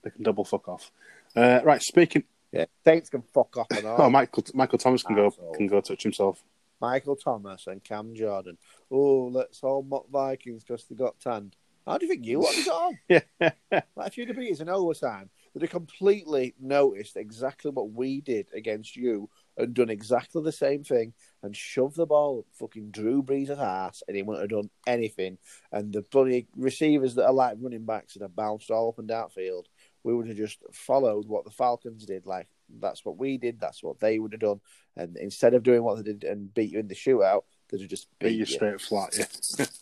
[0.04, 0.92] They can double fuck off.
[1.36, 2.24] Uh, right, speaking.
[2.52, 4.04] Yeah, Saints can fuck off and all.
[4.04, 6.44] Oh, Michael Michael Thomas can go can go touch himself.
[6.82, 8.58] Michael Thomas and Cam Jordan.
[8.92, 11.56] Oh, let's all mock Vikings because they got tanned.
[11.86, 12.98] How do you think you have got on?
[13.10, 13.52] Yeah,
[13.96, 18.22] Like, if you'd have beat us in overtime, they'd have completely noticed exactly what we
[18.22, 22.90] did against you and done exactly the same thing and shoved the ball up fucking
[22.90, 25.38] Drew Brees' ass and he wouldn't have done anything.
[25.72, 29.08] And the bloody receivers that are like running backs that have bounced all up and
[29.08, 29.68] down field,
[30.04, 32.26] we would have just followed what the Falcons did.
[32.26, 32.48] Like,
[32.80, 34.62] that's what we did, that's what they would have done.
[34.96, 37.90] And instead of doing what they did and beat you in the shootout, they'd have
[37.90, 39.16] just beat, beat you straight flat.
[39.18, 39.66] Yeah,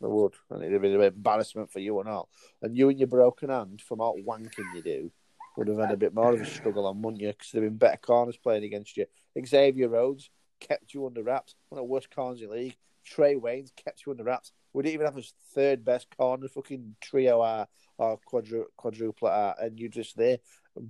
[0.00, 2.28] They would, and it'd have been an embarrassment for you and all.
[2.60, 5.10] And you and your broken hand from all wanking you do
[5.56, 7.28] would have had a bit more of a struggle on, wouldn't you?
[7.28, 9.06] Because there'd been better corners playing against you.
[9.46, 10.28] Xavier Rhodes
[10.60, 12.76] kept you under wraps, one of the worst corners in the league.
[13.10, 14.52] Trae Waynes kept you under wraps.
[14.72, 17.66] We didn't even have his third best corner, fucking trio R
[17.98, 20.38] or quadru- quadruple R, and you're just there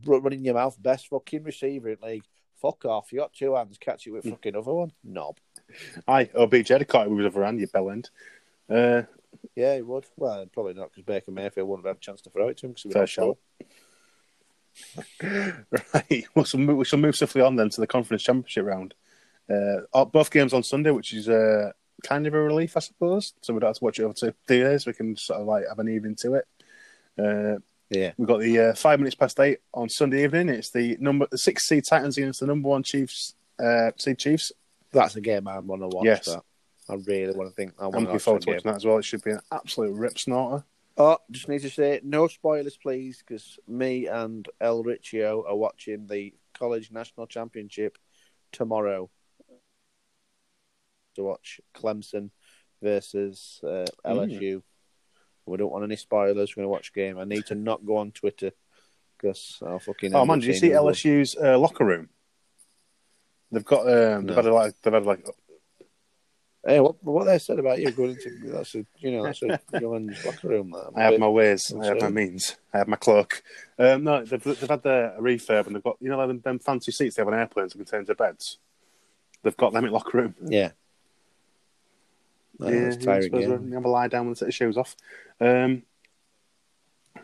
[0.05, 2.25] running your mouth, best fucking receiver in league.
[2.61, 3.13] Fuck off!
[3.13, 4.93] You got two hands, catch it with fucking other one.
[5.05, 5.37] Knob.
[6.09, 7.61] I OBJ had caught it with his other hand.
[7.61, 8.11] You bell end.
[8.69, 9.03] Uh,
[9.55, 10.07] Yeah, he would.
[10.17, 12.67] Well, probably not because Baker Mayfield wouldn't have had a chance to throw it to
[12.67, 12.75] him.
[12.75, 13.39] Cause Fair shout.
[15.23, 18.95] right, we shall move, we shall move swiftly on then to the conference championship round.
[19.49, 21.71] Uh, uh, both games on Sunday, which is uh,
[22.03, 23.35] kind of a relief, I suppose.
[23.43, 24.87] So we don't have to watch it over two days.
[24.87, 26.47] We can sort of like have an evening to it.
[27.19, 27.59] Uh,
[27.91, 28.13] Yeah.
[28.17, 30.49] we've got the uh, five minutes past eight on Sunday evening.
[30.49, 34.53] It's the number the six seed Titans against the number one Chiefs uh, seed Chiefs.
[34.93, 36.05] That's a game I want to watch.
[36.05, 36.27] Yes.
[36.27, 36.43] That.
[36.89, 37.75] I really want to think.
[37.79, 38.99] I I'm want to looking forward to watching that as well.
[38.99, 40.65] It should be an absolute rip snorter.
[40.97, 46.07] Oh, just need to say no spoilers, please, because me and El Riccio are watching
[46.07, 47.99] the college national championship
[48.53, 49.11] tomorrow
[51.17, 52.31] to watch Clemson
[52.83, 54.63] versus uh, LSU.
[55.47, 56.57] We don't want any spoilers.
[56.57, 57.19] We're going to watch game.
[57.19, 58.53] I need to not go on Twitter
[59.17, 60.15] because I'll fucking.
[60.15, 60.71] Oh man, did you see.
[60.71, 62.09] LSU's uh, locker room?
[63.53, 64.35] They've got um, they've No.
[64.37, 65.25] had a, like they've had like
[66.67, 69.57] Hey, what what they said about you going into that's a you know that's a
[69.81, 70.75] young locker room.
[70.97, 73.45] I have my ways, I have my means, I have my cloak.
[73.79, 76.59] Um, no, they've, they've had the refurb and they've got you know like them, them
[76.59, 78.59] fancy seats they have on airplanes that contains the beds.
[79.45, 80.35] They've got them in locker room.
[80.45, 80.73] Yeah.
[82.59, 83.69] Yeah, it's tiring game.
[83.69, 84.97] you have a lie down and the shoes off.
[85.41, 85.83] Um,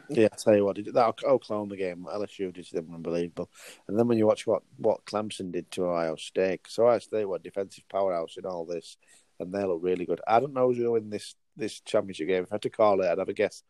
[0.09, 3.51] Yeah, I tell you what, did- that Oklahoma game, LSU did them unbelievable.
[3.89, 7.25] And then when you watch what, what Clemson did to Ohio State, because Ohio State
[7.25, 8.97] were a defensive powerhouse in all this,
[9.41, 10.21] and they look really good.
[10.27, 12.43] I don't know who's going to win this, this championship game.
[12.43, 13.63] If I had to call it, I'd have a guess.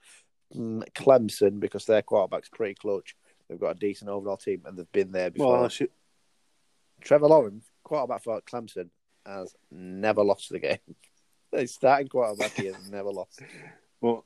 [0.54, 3.14] Mm, Clemson, because their quarterback's pretty clutch.
[3.48, 5.52] They've got a decent overall team, and they've been there before.
[5.60, 5.88] well, LSU,
[7.00, 8.88] Trevor Lawrence, quarterback for Clemson,
[9.26, 10.78] has never lost the game.
[11.56, 13.42] He's starting quarterback, he has never lost.
[14.00, 14.24] well,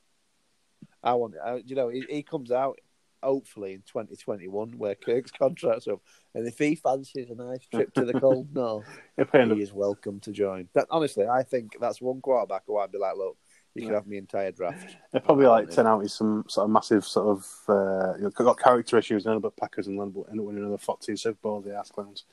[1.02, 2.78] I want, I, you know, he, he comes out
[3.22, 6.00] hopefully in 2021 where Kirk's contract's up,
[6.34, 8.86] and if he fancies a nice trip to the cold north,
[9.16, 10.68] he is welcome to join.
[10.74, 13.36] That honestly, I think that's one quarterback who I'd be like, look,
[13.74, 14.96] you can have me entire draft.
[15.12, 15.74] They're probably like Yeah.
[15.74, 19.26] ten out with some sort of massive sort of uh, you know, got character issues
[19.26, 21.64] and end up Packers and London end up winning another 14 Super Bowls.
[21.64, 22.24] The ass clowns.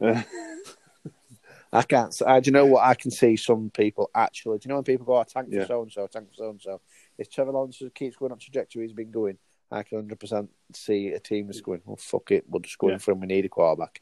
[0.00, 0.22] Uh,
[1.78, 2.22] I can't.
[2.26, 2.84] I, do you know what?
[2.84, 4.58] I can see some people actually.
[4.58, 6.50] Do you know when people go, oh, tank for so and so, tank for so
[6.50, 6.80] and so?
[7.18, 9.38] If Trevor Lawrence keeps going up trajectory he's been going,
[9.70, 12.94] I can 100% see a team that's going, well, fuck it, we'll just go Yeah.
[12.94, 13.20] in for him.
[13.20, 14.00] We need a quarterback.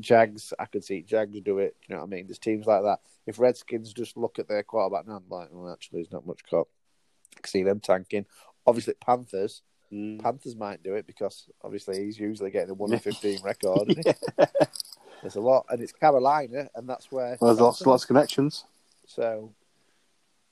[0.00, 1.76] Jags, I could see Jags do it.
[1.86, 2.26] You know what I mean?
[2.26, 3.00] There's teams like that.
[3.26, 6.40] If Redskins just look at their quarterback now, I'm like, well, actually, there's not much
[6.48, 6.68] cop.
[7.36, 8.24] I can see them tanking.
[8.66, 9.62] Obviously, Panthers.
[9.92, 10.18] mm.
[10.22, 13.88] Panthers might do it because obviously he's usually getting a 1 in 15 record.
[15.22, 17.38] There's a lot, and it's Carolina, and that's where.
[17.40, 18.64] Well, there's lots, lots of connections.
[19.06, 19.52] So,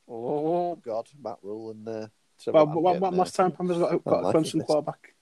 [0.09, 2.07] oh god, Matt Rhule and uh,
[2.39, 3.19] so Well, I'm when, getting when there.
[3.19, 4.67] last time Panthers got, got I'm a liking Clemson this.
[4.67, 5.15] quarterback?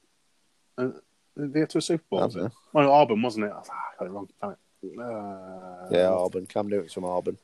[0.76, 0.88] Uh,
[1.36, 2.20] they get to a Super Bowl.
[2.20, 2.52] was Have it?
[2.72, 3.52] Well, no, Auburn, wasn't it?
[3.54, 4.28] Ah, I got it wrong.
[4.40, 4.58] Damn it.
[5.00, 6.46] Uh, Yeah, Auburn.
[6.46, 7.38] Cam Newton's from Auburn.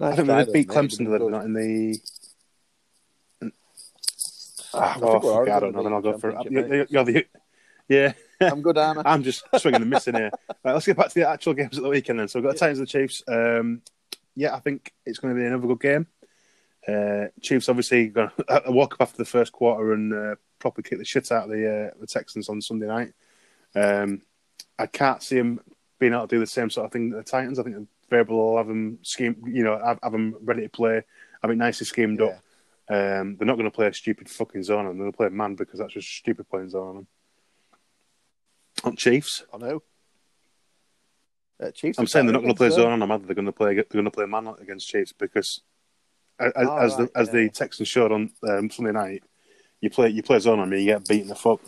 [0.00, 0.68] I think they though, beat.
[0.68, 1.38] Clemson, They've did they?
[1.38, 2.00] been in the.
[4.74, 5.82] Ah, I think oh, we're fuck it, already I don't know.
[5.82, 6.34] Then I'll go for it.
[6.34, 7.26] championship, You're, you're the,
[7.88, 8.12] yeah,
[8.50, 9.02] I'm good, Anna.
[9.06, 10.30] I'm just swinging and missing here.
[10.64, 12.28] Right, let's get back to the actual games at the weekend then.
[12.28, 13.22] So we've got the Titans and the Chiefs.
[13.28, 13.82] Um,
[14.34, 16.06] yeah, I think it's going to be another good game.
[16.86, 20.98] Uh, Chiefs obviously going to walk up after the first quarter and uh, properly kick
[20.98, 23.12] the shit out of the uh, the Texans on Sunday night.
[23.74, 24.22] Um,
[24.78, 25.60] I can't see them
[26.00, 27.58] being able to do the same sort of thing that the Titans.
[27.58, 30.68] I think the Vrabel will have them scheme, you know, have, have them ready to
[30.68, 31.02] play,
[31.40, 32.26] have it nicely schemed Yeah.
[32.26, 32.38] up.
[32.90, 34.98] Um, they're not going to play a stupid fucking zone on them.
[34.98, 37.06] They're going to play man because that's just stupid playing zone on them.
[38.84, 39.82] On Chiefs, I know.
[41.62, 41.98] Uh, Chiefs.
[41.98, 43.10] I'm saying they're not going to play zone on them.
[43.12, 43.26] Either.
[43.26, 43.74] They're going to play.
[43.74, 45.60] They're going to play man against Chiefs because,
[46.40, 47.32] as, Oh, as right, the as yeah.
[47.34, 49.22] the Texans showed on um, Sunday night,
[49.80, 51.60] you play you play zone on me, you get beaten the fuck.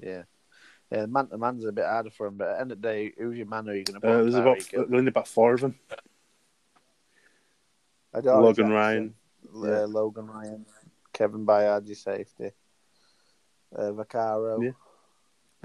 [0.00, 0.22] Yeah.
[0.92, 2.88] Yeah, man to man's a bit harder for him, but at the end of the
[2.88, 3.64] day, who's your man?
[3.64, 4.06] Who are you going to?
[4.06, 4.84] Uh, there's about Hill?
[4.86, 5.78] there's only about four of them.
[8.22, 9.14] Logan Ryan.
[9.52, 9.84] uh, Yeah.
[9.88, 10.66] Logan Ryan,
[11.12, 12.50] Kevin Byard, your safety,
[13.74, 14.62] uh, Vaccaro.
[14.62, 14.70] Yeah.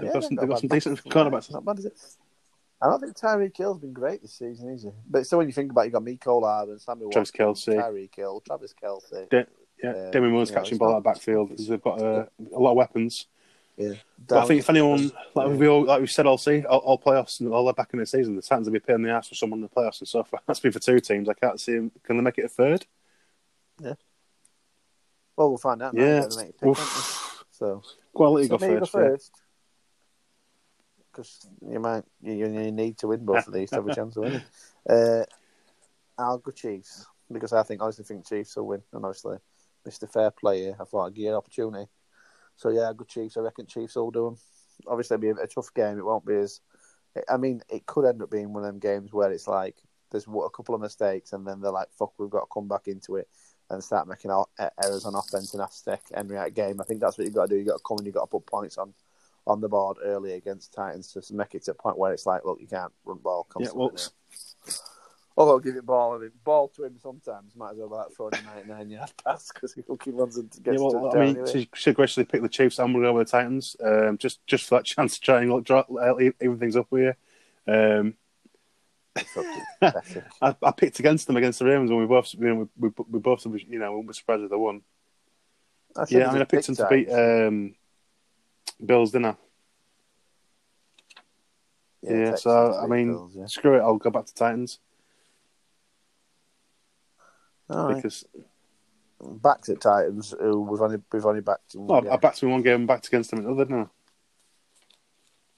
[0.00, 1.50] They've Yeah, got some, they've got some decent cornerbacks.
[1.50, 1.94] Not bad, is it?
[2.82, 4.90] I don't think Tyreek Hill's been great this season, is he?
[5.08, 7.74] But still, when you think about it, you've got Mecole Hardman, Samuel Travis Kelce.
[7.76, 9.28] Tyreek Hill, Travis Kelce.
[9.28, 9.46] De-
[9.82, 11.52] yeah, Uh, Demi Moore's catching ball out of backfield.
[11.58, 13.26] They've got uh, a lot of weapons.
[13.76, 13.94] Yeah.
[14.26, 15.54] But I think if anyone, like Yeah.
[15.54, 17.98] we all, like we said all see, all, all playoffs and all the back in
[17.98, 20.08] the season, the Titans will be paying the ass for someone in the playoffs and
[20.08, 20.40] so far.
[20.46, 21.28] That's been for two teams.
[21.28, 21.90] I can't see them.
[22.02, 22.86] Can they make it a third?
[23.80, 23.94] Yeah.
[25.36, 25.94] Well, we'll find out.
[25.94, 26.22] Yeah.
[26.22, 26.68] Pick, aren't they?
[26.68, 27.44] Oof.
[27.52, 27.82] So,
[28.14, 28.92] Quality so go first.
[28.92, 29.32] go first.
[31.20, 34.16] Because you might, you, you need to win both of these to have a chance
[34.16, 34.42] of winning.
[34.88, 35.22] Uh,
[36.18, 38.82] I'll go Chiefs because I think, honestly, think Chiefs will win.
[38.94, 39.36] And obviously,
[39.86, 40.10] Mr.
[40.10, 41.86] Fair Player, I thought I'd give an opportunity.
[42.56, 43.36] So yeah, I'll go Chiefs.
[43.36, 44.36] I reckon Chiefs will do them.
[44.86, 45.98] Obviously, it'll be a, a tough game.
[45.98, 46.62] It won't be as.
[47.28, 49.76] I mean, it could end up being one of them games where it's like
[50.10, 52.88] there's a couple of mistakes, and then they're like, "Fuck, we've got to come back
[52.88, 53.28] into it."
[53.68, 54.32] and start making
[54.82, 56.80] errors on offense and Aztec Henry out game.
[56.80, 57.56] I think that's what you've got to do.
[57.56, 58.92] You've got to come and you've got to put points on
[59.46, 62.44] on the board early against Titans to make it to a point where it's like,
[62.44, 63.80] look, you can't run ball Yeah, constantly.
[63.80, 64.72] well, now.
[65.36, 68.34] Although give it ball and it, ball to him sometimes might as well like throwing
[68.34, 71.36] a 99 yard pass because he fucking runs and yeah, gets well, touchdown I mean,
[71.36, 71.52] anyway.
[71.52, 72.76] she should graciously pick the Chiefs.
[72.76, 75.50] Going to go with the Titans, um, just just for that chance to try and
[75.50, 77.14] look, draw, uh, even things up with
[77.66, 77.72] you.
[77.72, 78.14] Um,
[80.42, 83.04] I, I picked against them against the Ravens, when we both, you know, we, we,
[83.08, 84.82] we both, you know, we were surprised if they won.
[85.96, 87.74] I Yeah, I mean, I picked them to beat um,
[88.84, 89.36] Bills, didn't I?
[92.02, 93.46] Yeah, Texans so I mean, Bills, yeah.
[93.46, 93.80] screw it.
[93.80, 94.78] I'll go back to Titans
[97.68, 97.96] All right.
[97.96, 98.24] because
[99.20, 101.74] back to Titans, who we've only we've only backed.
[101.74, 102.12] in one well, game.
[102.12, 103.86] I backed in one game and backed against them in another, I?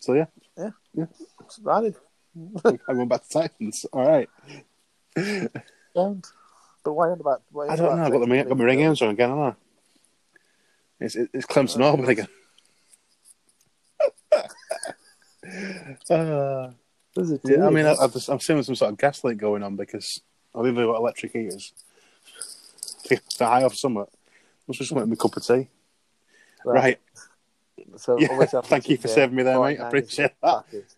[0.00, 0.26] So yeah,
[0.58, 1.96] I did.
[2.88, 3.86] I went back to Titans.
[3.92, 4.28] All right.
[5.94, 6.26] Don't.
[6.84, 7.42] But why about?
[7.52, 8.04] Why I don't know.
[8.04, 9.54] I got the got my ring games on again, haven't I?
[11.00, 12.28] It's it's Clemson Auburn again.
[16.10, 16.70] Uh,
[17.44, 20.20] yeah, I mean, I, I've, I'm seeing some sort of gaslight going on because
[20.54, 21.72] I've even got electric heaters.
[23.08, 24.06] They're high off summer.
[24.66, 25.68] Must just want me a cup of tea.
[26.64, 26.98] Right.
[27.96, 29.80] So Yeah, thank you for saving me there, mate.
[29.80, 30.64] I appreciate that.
[30.64, 30.96] Packers.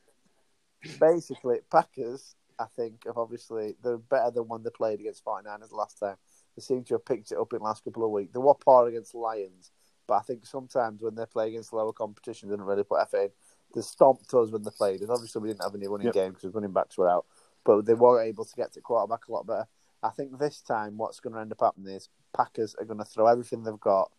[1.00, 5.98] Basically, Packers, I think, have obviously they're better than when they played against 49ers last
[5.98, 6.16] time.
[6.56, 8.32] They seem to have picked it up in the last couple of weeks.
[8.32, 9.72] They were poor against Lions,
[10.06, 13.22] but I think sometimes when they play against lower competition, they don't really put effort
[13.22, 13.30] in.
[13.74, 16.14] They stomped us when they played, and obviously we didn't have any running Yep.
[16.14, 17.26] game because running backs were out.
[17.64, 19.66] But they were able to get to quarterback a lot better.
[20.02, 23.04] I think this time what's going to end up happening is Packers are going to
[23.06, 24.12] throw everything they've got,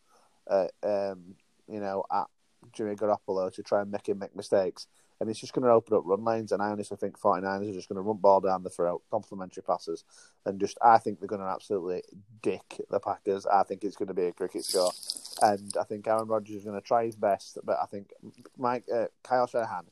[0.49, 1.35] uh, um,
[1.67, 2.25] you know, at
[2.73, 4.87] Jimmy Garoppolo to try and make him make mistakes.
[5.21, 6.51] And it's just going to open up run lanes.
[6.51, 9.63] And I honestly think 49ers are just going to run ball down the throat, complimentary
[9.63, 10.03] passes.
[10.45, 12.01] And just, I think they're going to absolutely
[12.41, 13.45] dick the Packers.
[13.45, 14.91] I think it's going to be a cricket score.
[15.41, 17.57] And I think Aaron Rodgers is going to try his best.
[17.63, 18.11] But I think
[18.57, 19.85] Mike uh, Kyle Shanahan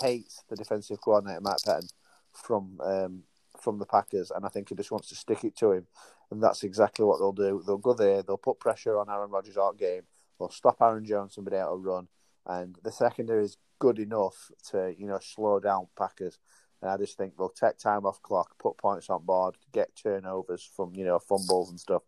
[0.00, 1.92] hates the defensive coordinator, Mike Pettine,
[2.32, 3.22] from um,
[3.60, 4.30] from the Packers.
[4.30, 5.86] And I think he just wants to stick it to him.
[6.30, 7.62] And that's exactly what they'll do.
[7.66, 10.02] They'll go there, they'll put pressure on Aaron Rodgers all game.
[10.38, 12.08] They'll stop Aaron Jones from being able to run,
[12.46, 16.38] and the secondary is good enough to you know slow down Packers.
[16.80, 20.68] And I just think they'll take time off clock, put points on board, get turnovers
[20.76, 22.02] from you know fumbles and stuff,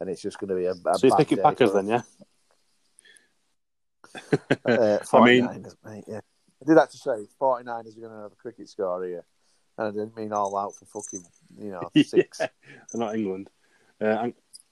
[0.00, 1.72] and it's just going to be a, a So you bad pick it day Packers
[1.72, 2.02] then, yeah?
[4.66, 6.20] Uh, I mean- mate, yeah.
[6.62, 7.10] I did have to say,
[7.40, 9.24] 49ers are going to have a cricket score here.
[9.78, 11.24] And I didn't mean all out for fucking,
[11.58, 12.38] you know, six.
[12.40, 12.48] yeah.
[12.92, 13.48] Not England.
[14.00, 14.28] Uh,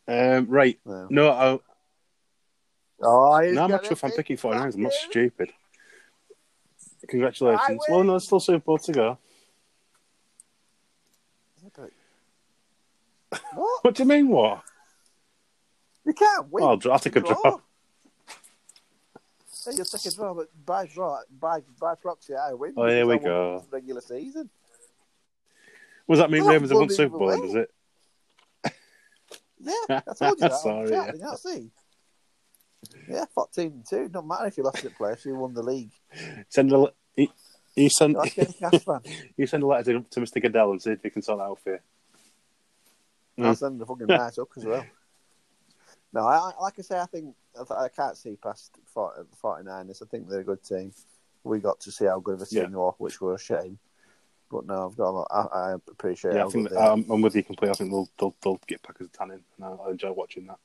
[0.09, 0.79] um, right.
[0.85, 1.07] No.
[1.09, 1.59] No, I,
[3.01, 4.75] Oh, no, I'm not sure if I'm picking 49ers.
[4.75, 5.53] I'm not stupid.
[7.09, 7.81] Congratulations.
[7.89, 9.19] Well, no, it's still Super Bowl to go.
[13.55, 13.79] What?
[13.83, 14.63] What do you mean, what?
[16.09, 16.65] You can't win.
[16.65, 17.59] Oh, I'll, take a draw.
[19.63, 22.73] Hey, you'll take a draw, but by draw, by by proxy, I win.
[22.79, 23.63] Oh, here we go.
[23.71, 24.49] Regular season.
[26.07, 27.71] What does that mean Oh, Ravens have won Super Bowl, does it?
[29.61, 30.55] Yeah, I told you that.
[30.55, 31.13] Sorry, yeah.
[31.13, 31.71] You see?
[33.07, 34.09] Yeah, 14 and 2.
[34.09, 35.93] Don't matter if you lost at place, you won the league.
[36.49, 36.87] Send a,
[37.75, 39.01] he send That's getting cash, man.
[39.37, 40.41] you send a letter to, to Mr.
[40.41, 43.45] Goodell and see if he can sort that out for you.
[43.45, 44.87] I'll send the fucking nice up as well.
[46.13, 47.35] No, I, I- like I say, I think
[47.71, 50.03] I, can't see past 40, 49ers.
[50.03, 50.93] I think they're a good team.
[51.45, 52.69] We got to see how good of a team Yeah.
[52.69, 53.79] they were, which were a shame.
[54.51, 55.27] But no, I've got a lot.
[55.31, 55.41] I,
[55.73, 57.71] I appreciate Yeah, I think um, I'm with you completely.
[57.73, 60.59] I think they'll, they'll, they'll get Packers a tan in, and I'll enjoy watching that.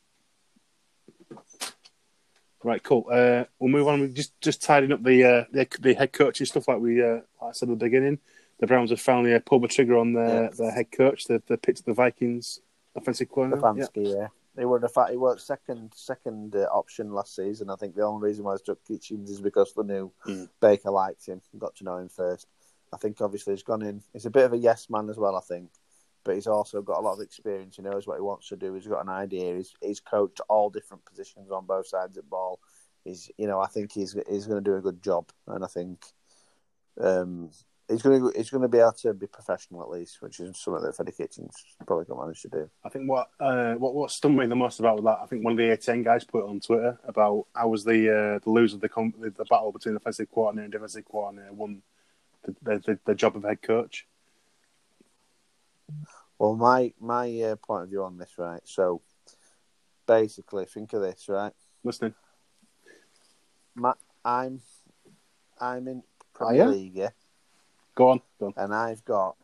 [2.63, 3.05] Right, cool.
[3.11, 3.99] Uh, we'll move on.
[3.99, 7.15] We're just just tidying up the uh, the, the head coaching stuff, like we uh,
[7.41, 8.19] like I said at the beginning.
[8.59, 10.49] The Browns have finally uh, pulled the trigger on their, Yeah.
[10.57, 11.25] their head coach.
[11.25, 12.61] The the picked the Vikings
[12.95, 13.89] offensive coordinator.
[13.95, 14.09] Yeah.
[14.15, 14.27] Yeah.
[14.57, 17.69] He were the fact he worked second second uh, option last season.
[17.69, 20.49] I think the only reason why he took Kitchens is because the new Mm.
[20.59, 22.47] Baker liked him, and got to know him first.
[22.93, 24.03] I think obviously he's gone in.
[24.13, 25.35] He's a bit of a yes man as well.
[25.35, 25.71] I think,
[26.23, 27.77] but he's also got a lot of experience.
[27.77, 28.73] He knows what he wants to do.
[28.75, 29.55] He's got an idea.
[29.55, 32.59] He's he's coached all different positions on both sides of the ball.
[33.03, 35.67] He's you know I think he's he's going to do a good job, and I
[35.67, 36.05] think
[37.01, 37.49] um,
[37.89, 40.57] he's going to he's going to be able to be professional at least, which is
[40.57, 42.69] something that Freddie Kitchens probably going to manage to do.
[42.83, 45.53] I think what uh, what what stunned me the most about that, I think one
[45.53, 48.75] of the ATN guys put it on Twitter about how was the uh, the loser
[48.75, 51.81] of the, com- the the battle between the offensive coordinator and defensive coordinator won
[52.43, 54.07] the, the, the, the job of head coach.
[56.39, 58.61] Well, my my uh, point of view on this, right?
[58.65, 59.01] So,
[60.07, 61.53] basically, think of this, right?
[61.83, 62.13] Listening,
[63.75, 63.93] My,
[64.25, 64.61] I'm
[65.59, 66.03] I'm in
[66.35, 66.67] Oh, Premier yeah?
[66.69, 67.09] League, yeah,
[67.95, 68.53] go on, go on.
[68.57, 69.35] and I've got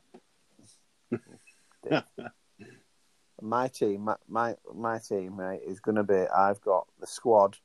[3.41, 4.01] my team.
[4.01, 6.15] My, my my team, mate, is going to be.
[6.35, 7.57] I've got the squad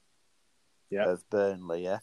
[0.90, 1.08] Yeah.
[1.08, 1.98] of Burnley, yeah,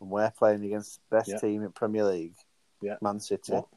[0.00, 1.38] and we're playing against the best Yeah.
[1.38, 2.36] team in Premier League,
[2.80, 2.96] Yeah.
[3.00, 3.52] Man City.
[3.52, 3.68] What?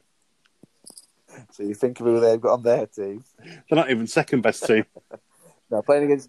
[1.50, 3.24] So you think of who they've got on their team?
[3.38, 4.84] They're not even second best team.
[5.70, 6.28] No, playing against.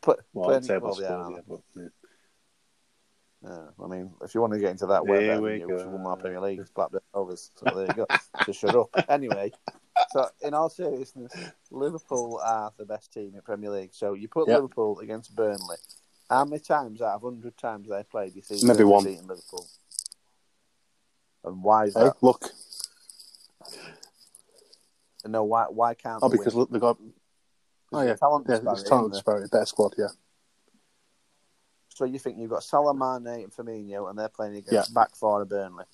[0.00, 1.88] Play, Well, playing, well, they yeah, but, yeah.
[3.42, 5.66] Yeah, I mean, if you want to get into that, we're There better we you,
[5.68, 5.88] go.
[5.88, 7.50] won our Premier League, it's Blackburn Rovers.
[7.56, 8.06] So there you go.
[8.44, 8.90] so shut up.
[9.08, 9.50] Anyway,
[10.12, 11.32] so in all seriousness,
[11.70, 13.94] Liverpool are the best team in Premier League.
[13.94, 14.56] So you put Yep.
[14.56, 15.76] Liverpool against Burnley.
[16.28, 19.04] How many times out of hundred times they played, you see Maybe one.
[19.04, 19.66] beating Liverpool?
[21.44, 22.16] And why is Hey, that?
[22.20, 22.52] look,
[25.26, 25.64] No, why?
[25.68, 26.22] Why can't?
[26.22, 26.60] oh, because win?
[26.60, 26.98] look, they've got
[27.92, 30.08] oh yeah, talent yeah, disparity, it's talent disparity, better squad, yeah.
[32.00, 34.94] So you think you've got Salah, Mane, and Firmino, and they're playing against Yeah.
[34.94, 35.84] back four of Burnley.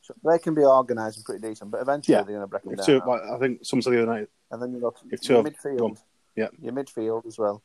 [0.00, 2.22] So they can be organised and pretty decent, but eventually Yeah.
[2.22, 2.86] they're going to break them If down.
[2.86, 4.96] two, I think said the other night, And then you've got
[5.28, 6.02] your of- midfield.
[6.36, 6.48] Yeah.
[6.58, 7.62] Your midfield as well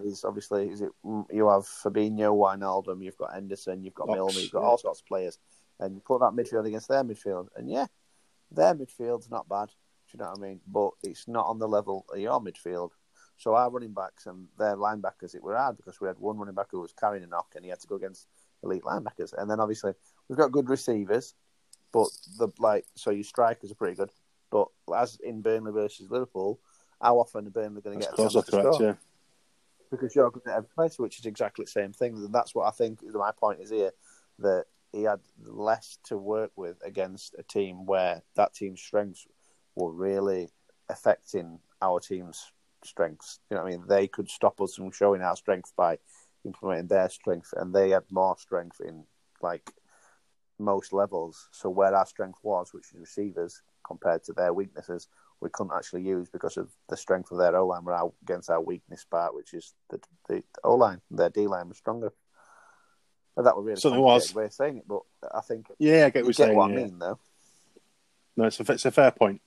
[0.00, 0.92] is obviously is it
[1.30, 4.66] you have Fabinho, Wijnaldum, you've got Henderson, you've got Ox, Milner, you've got yeah.
[4.66, 5.38] all sorts of players,
[5.80, 7.86] and you put that midfield against their midfield, and yeah,
[8.50, 9.68] their midfield's not bad.
[9.68, 9.74] Do
[10.12, 10.60] you know what I mean?
[10.66, 12.90] But it's not on the level of your midfield.
[13.36, 16.54] So our running backs and their linebackers, it were hard because we had one running
[16.54, 18.28] back who was carrying a knock, and he had to go against
[18.62, 19.34] elite linebackers.
[19.36, 19.92] And then obviously
[20.28, 21.34] we've got good receivers,
[21.92, 24.10] but the like so your strikers are pretty good.
[24.50, 26.60] But as in Burnley versus Liverpool,
[27.02, 28.86] how often are Burnley going to get a chance to correct, score?
[28.86, 28.94] yeah.
[29.90, 32.14] Because you're good at every place, which is exactly the same thing.
[32.14, 33.00] And that's what I think.
[33.12, 33.92] My point is here
[34.40, 39.26] that he had less to work with against a team where that team's strengths
[39.74, 40.50] were really
[40.88, 42.52] affecting our team's
[42.86, 43.40] strengths.
[43.50, 43.84] You know what I mean?
[43.88, 45.98] They could stop us from showing our strength by
[46.44, 49.04] implementing their strength, and they had more strength in
[49.40, 49.70] like
[50.58, 51.48] most levels.
[51.52, 55.08] So where our strength was, which is receivers, compared to their weaknesses,
[55.40, 57.84] we couldn't actually use because of the strength of their O line.
[57.84, 61.00] We're out against our weakness part, which is the the O line.
[61.10, 62.12] Their D line was stronger.
[63.36, 64.34] And that was really complicated was.
[64.34, 65.00] way of saying it, but
[65.34, 66.56] I think Yeah, I get what get saying.
[66.56, 66.76] what yeah.
[66.76, 67.18] I mean, though.
[68.36, 69.40] No, it's a, it's a fair point.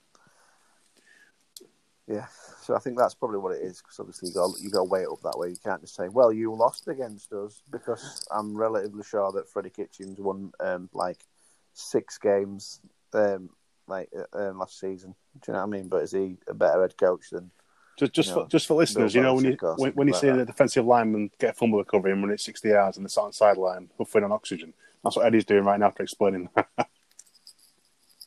[2.06, 2.26] Yeah,
[2.68, 3.80] so I think that's probably what it is.
[3.80, 5.48] Because obviously you got you got to weigh it up that way.
[5.48, 9.70] You can't just say, "Well, you lost against us," because I'm relatively sure that Freddie
[9.70, 11.24] Kitchens won um, like
[11.72, 12.82] six games
[13.14, 13.48] um,
[13.86, 15.14] like uh, um, last season.
[15.40, 15.88] Do you know what I mean?
[15.88, 17.50] But is he a better head coach than?
[17.98, 20.28] Just, just, You for, just for listeners, you know, when you when, when you something
[20.28, 23.10] see like the defensive lineman get a fumble recovery and run it 60 yards and
[23.10, 26.50] sat on the sideline, puffing on oxygen, that's what Eddie's doing right now for explaining.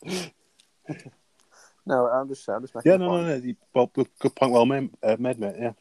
[1.86, 2.90] No, I'm just I'm just making.
[2.92, 3.28] yeah, a no, point.
[3.28, 3.44] no, no.
[3.44, 5.56] you- Well, good, good point, well made, uh, made mate.
[5.60, 5.74] Yeah.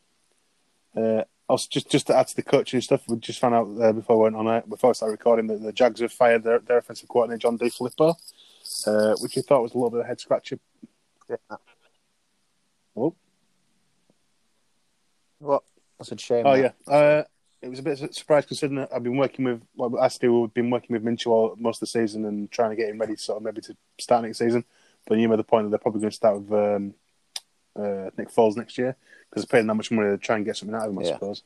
[0.96, 3.92] Uh, also, just just to add to the coaching stuff, we just found out uh,
[3.92, 6.58] before we went on it, before I started recording, that the Jags have fired their,
[6.60, 8.14] their offensive coordinator John DeFilippo,
[8.86, 10.58] uh, which we thought was a little bit of a head scratcher.
[11.28, 11.36] Yeah.
[12.96, 13.14] Oh,
[15.38, 15.62] What?
[15.98, 16.46] That's a shame.
[16.46, 16.74] Oh that.
[16.88, 17.24] yeah, uh,
[17.62, 20.28] it was a bit of a surprise considering that I've been working with well, Asti.
[20.28, 22.98] We've been working with Minshew all most of the season and trying to get him
[22.98, 24.64] ready, sort of maybe to start next season.
[25.06, 26.94] But you made the point that they're probably going to start with um,
[27.76, 28.96] uh, Nick Foles next year
[29.28, 30.98] because they're paying that much money to try and get something out of him.
[30.98, 31.12] I Yeah.
[31.14, 31.42] suppose.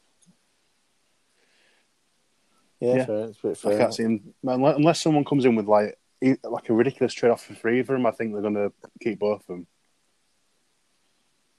[2.80, 3.06] Yeah, Yeah.
[3.06, 3.78] fair, it's pretty I fair.
[3.78, 5.98] can't see him unless, someone comes in with like
[6.42, 8.06] like a ridiculous trade off for three of them.
[8.06, 9.66] I think they're going to keep both of them.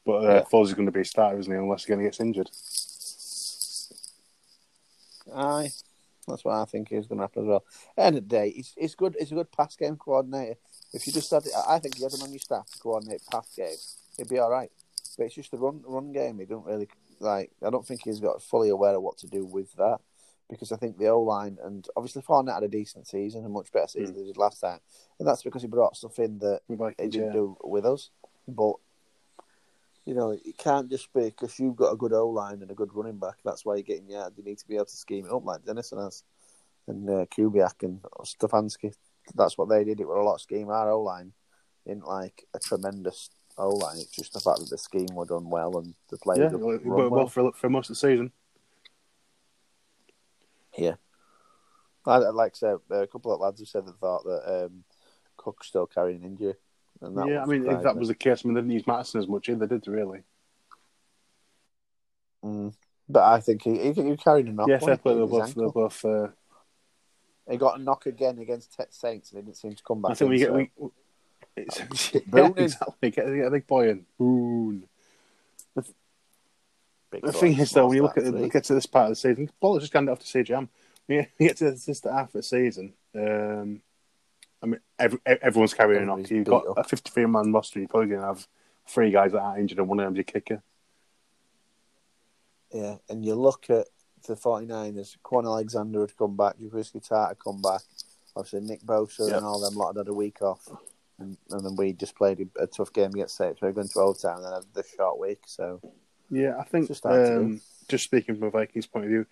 [0.06, 0.42] But uh, Yeah.
[0.44, 1.58] Foles is going to be a starter, isn't he?
[1.58, 2.50] Unless he gets injured.
[5.36, 5.70] Aye,
[6.28, 7.66] that's what I think is going to happen as well.
[7.98, 9.16] End of the day, it's it's good.
[9.20, 10.56] It's a good pass game coordinator.
[10.96, 13.22] If you just had, I think if you had him on your staff to coordinate
[13.30, 13.76] pass game,
[14.18, 14.72] it'd be all right.
[15.18, 16.40] But it's just the run run game.
[16.40, 16.88] He don't really
[17.20, 17.52] like.
[17.66, 20.00] I don't think he's got fully aware of what to do with that
[20.50, 23.72] because I think the O line and obviously Fournette had a decent season, a much
[23.72, 24.80] better season than he did last time,
[25.20, 27.34] and that's because he brought stuff in that With he didn't yeah.
[27.34, 28.10] do with us.
[28.48, 28.76] But
[30.06, 32.76] you know, it can't just be because you've got a good O line and a
[32.76, 33.38] good running back.
[33.44, 34.38] That's why you're getting yards.
[34.38, 36.24] You need to be able to scheme it up like Dennison has,
[36.88, 38.94] and uh, Kubiak and Stefanski.
[39.34, 40.00] That's what they did.
[40.00, 40.70] It was a lot of scheme.
[40.70, 41.34] Our O line
[41.86, 43.98] isn't like a tremendous O line.
[43.98, 46.78] It's just the fact that the scheme were done well and the players Yeah, were
[46.84, 47.28] well, well well.
[47.28, 48.32] for for most of the season.
[50.78, 50.96] Yeah.
[52.06, 54.84] I, like I said, a couple of lads have said that thought that um,
[55.38, 56.54] Cook's still carrying an injury.
[57.02, 58.88] And that yeah, I mean, if that was the case, I mean, they didn't use
[58.88, 60.24] Mattison as much either, did they, really?
[62.44, 62.74] Mm.
[63.10, 64.68] But I think he, he, he carried knock.
[64.68, 65.16] yeah, fair play.
[65.16, 66.28] They're both, they're both uh,
[67.50, 70.12] He got a knock again against Saints and he didn't seem to come back.
[70.12, 70.72] I think we get so- we.
[71.58, 72.58] It's, yeah, Booning.
[72.58, 73.12] exactly.
[73.12, 74.06] Get, get a big boy in.
[74.20, 74.90] Boone.
[77.12, 78.48] Big The thing is, though, when you look at it, eh?
[78.50, 80.68] get to this part of the season, Paul just handed it off to CJM.
[81.06, 83.82] When you get to this half of the season, um,
[84.62, 86.20] I mean, every, everyone's carrying a knock.
[86.20, 86.78] Everybody's You've got up.
[86.78, 87.80] a 53 man roster.
[87.80, 88.46] You're probably going to have
[88.88, 90.62] three guys that are injured and one of them's your kicker.
[92.74, 93.88] Yeah, and you look at
[94.28, 97.82] the 49ers, Kwon Alexander had come back, Jaquiski Tartt had come back.
[98.36, 99.38] Obviously, Nick Bosa Yeah.
[99.38, 100.68] and all them lot had had a week off.
[101.20, 103.62] And, and then we just played a, a tough game against Saints.
[103.62, 105.40] We were going to overtime and then had this short week.
[105.46, 105.80] So,
[106.30, 109.26] Yeah, I think just um, just speaking from a Vikings point of view,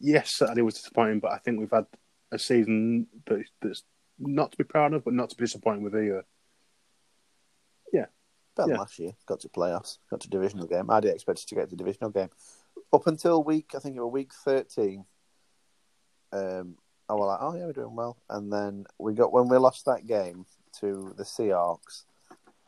[0.00, 1.86] yes, Saturday was disappointing, but I think we've had
[2.32, 3.82] a season that, that's
[4.18, 6.24] not to be proud of, but not to be disappointed with either.
[8.56, 8.78] better Yeah.
[8.78, 9.12] last year.
[9.26, 10.88] Got to playoffs, got to divisional game.
[10.88, 12.30] I didn't expect us to get to divisional game.
[12.92, 15.04] Up until week, I think it was week 13,
[16.32, 16.76] um,
[17.08, 18.16] I was like, oh, yeah, we're doing well.
[18.30, 20.46] And then we got, when we lost that game
[20.80, 22.04] to the Seahawks,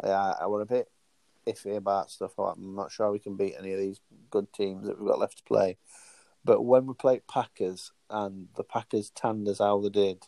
[0.03, 0.09] I,
[0.41, 0.89] I were a bit
[1.47, 2.37] iffy about stuff.
[2.37, 4.01] Was like, I'm not sure we can beat any of these
[4.31, 5.79] good teams that we've got left to play.
[6.45, 10.25] But when we played Packers and the Packers tanned us how they did,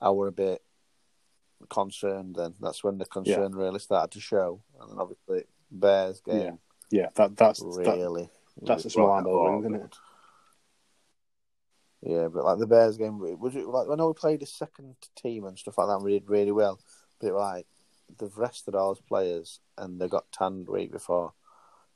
[0.00, 0.62] I were a bit
[1.68, 2.54] concerned then.
[2.60, 4.62] That's when the concern really started to show.
[4.80, 6.38] And then obviously Bears game
[6.90, 8.30] Yeah, that that's that, really
[8.62, 9.96] that's a small handle isn't it?
[12.02, 14.96] Yeah, but like the Bears game was it like I know we played a second
[15.16, 16.78] team and stuff like that and we did really well.
[17.18, 17.66] But it like
[18.18, 21.32] they've rested all those players and they got tanned week before.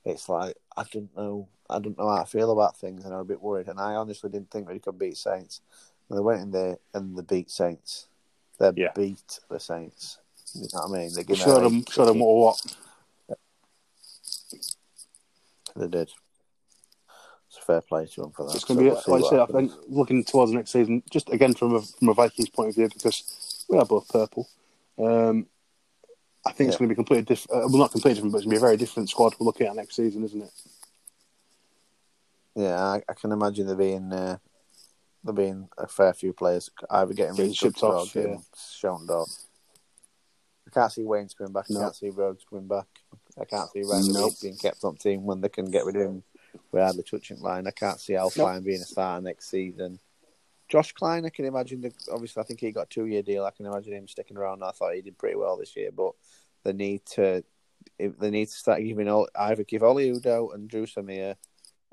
[0.07, 3.21] It's like I don't know I didn't know how I feel about things and I'm
[3.21, 5.61] a bit worried and I honestly didn't think we could beat Saints.
[6.09, 8.09] And they went in there and they beat Saints.
[8.59, 8.93] They Yeah.
[8.95, 10.19] beat the Saints.
[10.55, 11.15] You know what I mean?
[11.15, 13.37] They give Show them, show them what, what.
[15.77, 16.11] They did.
[17.69, 18.55] Fair play to them for that.
[18.55, 20.71] It's going to be, So we'll like I said, I think looking towards the next
[20.71, 24.09] season, just again from a from a Vikings point of view, because we are both
[24.09, 24.49] purple.
[24.99, 25.47] Um,
[26.47, 27.65] I think it's going to be completely different.
[27.65, 29.45] Uh, well, not completely different, but it's going to be a very different squad we're
[29.45, 30.51] looking at next season, isn't it?
[32.55, 34.39] Yeah, I, I can imagine there being uh,
[35.23, 38.45] there being a fair few players either getting Getting shipped restructured or off, getting
[38.81, 39.29] shown off.
[40.67, 41.67] I can't see Waynes coming back.
[41.71, 41.81] I No.
[41.81, 42.87] can't see Rhodes coming back.
[43.39, 44.33] I can't see Randall Nope.
[44.41, 46.23] Being kept on team when they can get rid of him.
[46.73, 47.67] We hardly touching line.
[47.67, 49.99] I can't see Elflein being a starter next season.
[50.69, 51.81] Josh Kline, I can imagine.
[51.81, 53.45] The, obviously, I think he got a two-year deal.
[53.47, 54.63] I can imagine him sticking around.
[54.63, 56.13] I thought he did pretty well this year, but
[56.65, 57.43] they need to
[57.99, 61.37] they need to start giving all, either give Oli Udoh and Dru Samia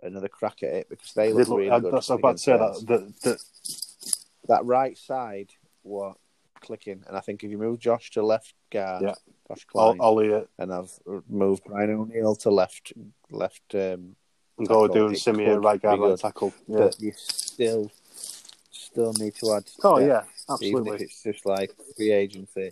[0.03, 1.93] another crack at it because they They look look- really I- good.
[1.93, 3.01] that's I was about to say that, Bears.
[3.21, 4.17] that, that
[4.49, 5.51] that right side
[5.83, 6.13] were
[6.59, 9.13] clicking, and I think if you move Josh to left guard, Yeah.
[9.47, 10.91] Josh Ol- Kline, Ollie and I've
[11.29, 12.91] moved Brian O'Neill to left
[13.31, 13.73] left.
[13.73, 14.17] Um,
[14.57, 16.53] and go doing it Simi could right guard right tackle.
[16.67, 16.77] Yeah.
[16.77, 17.91] But you still
[18.71, 19.69] still need to add.
[19.83, 20.23] Oh yeah,
[20.61, 22.71] even if it's just like free agency.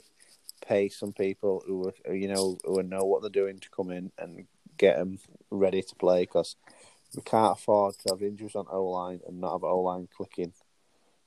[0.66, 4.14] Pay some people who are, you know who know what they're doing to come in
[4.18, 4.46] and
[4.78, 5.20] get them
[5.52, 6.56] ready to play because
[7.16, 10.54] we can't afford to have injuries on O line and not have O line clicking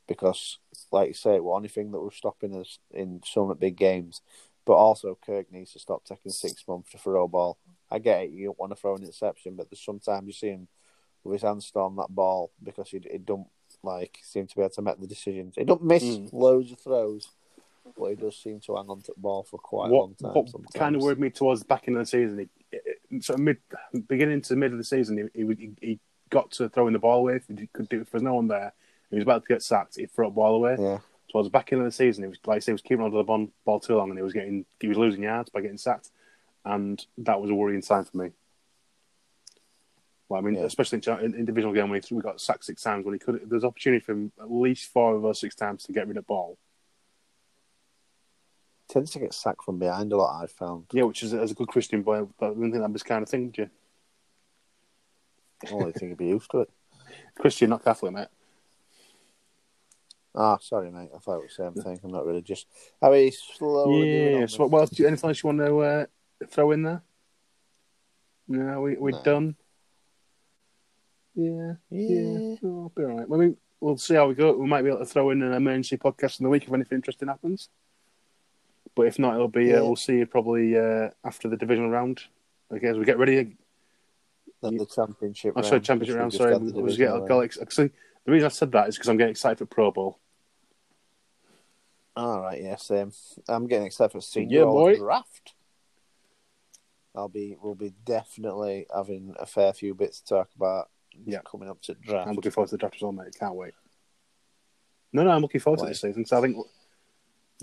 [0.08, 0.58] because,
[0.90, 4.20] like you say, the only thing that was stopping us in some big games.
[4.64, 7.58] But also, Kirk needs to stop taking six months to throw a ball.
[7.90, 10.48] I get it; you don't want to throw an interception, but there's sometimes you see
[10.48, 10.68] him
[11.24, 13.46] with his hands still on that ball because he, he don't
[13.82, 15.54] like seem to be able to make the decisions.
[15.56, 16.32] He don't miss Mm.
[16.32, 17.28] loads of throws,
[17.98, 20.14] but he does seem to hang on to the ball for quite a what long
[20.14, 20.32] time.
[20.34, 20.72] what sometimes.
[20.74, 22.48] kind of worried me towards the back end of the season?
[23.10, 23.58] He, sort of mid,
[24.08, 27.18] beginning to the mid of the season, he, he, he got to throwing the ball
[27.20, 27.40] away.
[27.48, 28.72] He could do if there's no one there.
[29.10, 29.96] He was about to get sacked.
[29.96, 30.76] He threw the ball away.
[30.78, 30.98] Yeah.
[31.30, 33.04] Towards the back end of the season, he was like I say, he was keeping
[33.04, 35.60] onto the ball, ball too long, and he was getting he was losing yards by
[35.60, 36.10] getting sacked,
[36.66, 38.30] and that was a worrying sign for me.
[40.28, 40.64] Well, I mean, Yeah.
[40.64, 43.14] especially in, cha- in, in divisional game when he we got sacked six times, when
[43.14, 46.08] he could, there's opportunity for him at least four of those six times to get
[46.08, 46.58] rid of the ball.
[48.88, 50.42] Tends to get sacked from behind a lot.
[50.42, 50.86] I've found.
[50.92, 53.28] Yeah, which is as a good Christian boy, I wouldn't think that was kind of
[53.28, 53.70] thing, do you?
[55.72, 56.70] Only think he'd be used to it.
[57.38, 58.28] Christian, not Catholic, mate.
[60.34, 61.08] Ah, sorry, mate.
[61.14, 62.00] I thought it was the same thing.
[62.04, 62.66] I'm not religious.
[63.00, 64.46] Are we slowly Yeah.
[64.46, 64.70] So, this?
[64.70, 64.90] what else?
[64.90, 66.06] Do you, anything else you want to uh,
[66.44, 67.02] throw in there?
[68.48, 69.22] No, we we No.
[69.22, 69.56] done.
[71.34, 72.56] Yeah, yeah, Yeah.
[72.64, 73.26] Oh, I'll be all right.
[73.30, 74.56] I mean, we'll see how we go.
[74.56, 76.96] We might be able to throw in an emergency podcast in the week if anything
[76.96, 77.68] interesting happens.
[78.94, 79.66] But if not, it'll be.
[79.66, 79.78] Yeah.
[79.80, 82.22] Uh, we'll see you probably uh, after the divisional round.
[82.72, 83.56] Okay, as we get ready.
[84.62, 85.52] The, the championship.
[85.54, 86.32] I'm round, sorry, championship round.
[86.32, 87.90] Sorry, we the was get, ex- actually,
[88.24, 90.18] the reason I said that is because I'm getting excited for Pro Bowl.
[92.16, 93.12] All right, yeah, same.
[93.48, 94.96] I'm getting excited for senior Yeah, boy.
[94.96, 95.52] draft.
[97.16, 100.88] I'll be, we'll be definitely having a fair few bits to talk about.
[101.24, 101.38] Yeah.
[101.50, 102.28] coming up to draft.
[102.28, 103.34] I'm looking forward to the draft as well, mate.
[103.38, 103.72] Can't wait.
[105.14, 105.86] No, no, I'm looking forward Why?
[105.86, 106.26] to this season.
[106.26, 106.56] So I think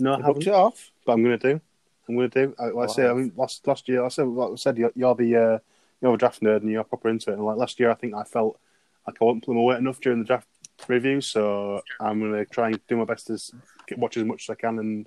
[0.00, 0.46] no, I You haven't.
[0.46, 0.90] it off.
[1.06, 1.60] but I'm going to do.
[2.08, 2.54] I'm going to do.
[2.58, 4.92] I, like I say, I mean, last last year, I said, like I said, you're,
[4.94, 5.58] you're the uh,
[6.02, 7.34] you're a draft nerd and you're proper into it.
[7.34, 8.58] And like last year, I think I felt
[9.06, 10.48] like I wasn't pulling my weight enough during the draft
[10.88, 13.38] review, so I'm going to try and do my best to
[13.86, 15.06] get, watch as much as I can and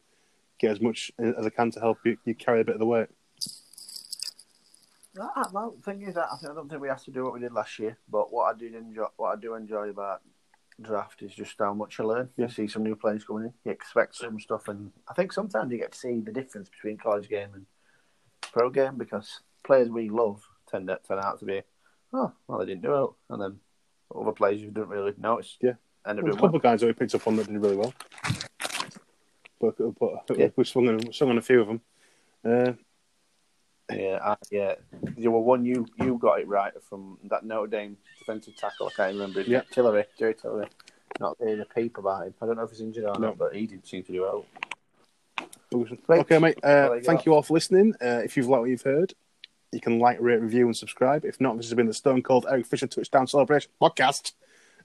[0.59, 2.85] get as much as I can to help you, you carry a bit of the
[2.85, 3.09] weight.
[5.19, 7.39] Ah, well, the thing is, that I don't think we have to do what we
[7.39, 7.97] did last year.
[8.09, 10.21] But what I do enjoy, what I do enjoy about
[10.81, 12.29] draft is just how much you learn.
[12.37, 12.45] Yeah.
[12.45, 15.71] You see some new players coming in, you expect some stuff, and I think sometimes
[15.71, 17.65] you get to see the difference between college game and
[18.41, 21.61] pro game because players we love tend to turn out to be,
[22.13, 23.59] oh, well, they didn't do well, and then
[24.15, 25.57] other players you didn't really notice.
[25.61, 25.73] Yeah.
[26.05, 26.55] end up There's a couple well.
[26.57, 27.93] of guys that we picked up on that did really well,
[29.59, 30.49] but, but Yeah.
[30.55, 31.81] we swung on, swung on a few of them.
[32.45, 32.73] Uh,
[33.91, 34.75] Yeah, I, yeah.
[35.17, 38.87] There were one you you got it right from that Notre Dame defensive tackle.
[38.87, 39.41] I can't remember.
[39.41, 39.61] Yeah.
[39.71, 40.67] Tillery, Jerry Tillery.
[41.19, 42.33] Not hearing a peep about him.
[42.41, 43.27] I don't know if he's injured or No.
[43.29, 44.45] not, but he did seem to do well.
[46.09, 46.57] Okay, mate.
[46.63, 47.23] Uh, you thank go.
[47.31, 47.93] you all for listening.
[48.01, 49.13] Uh, if you've liked what you've heard,
[49.71, 51.25] you can like, rate, review, and subscribe.
[51.25, 54.33] If not, this has been the Stone Cold Eric Fisher Touchdown Celebration podcast.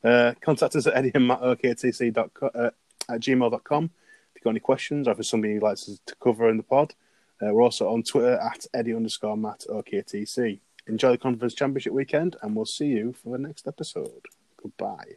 [0.03, 2.71] Uh, contact us at Eddie and Matt OKTC uh,
[3.09, 3.91] at gmail.com if
[4.35, 6.63] you've got any questions or if there's something you'd like us to cover in the
[6.65, 6.95] pod.
[7.43, 10.61] Uh, we're also on Twitter at Eddie underscore Matt OKTC.
[10.87, 14.27] Enjoy the Conference Championship weekend, and we'll see you for the next episode.
[14.57, 15.17] Goodbye.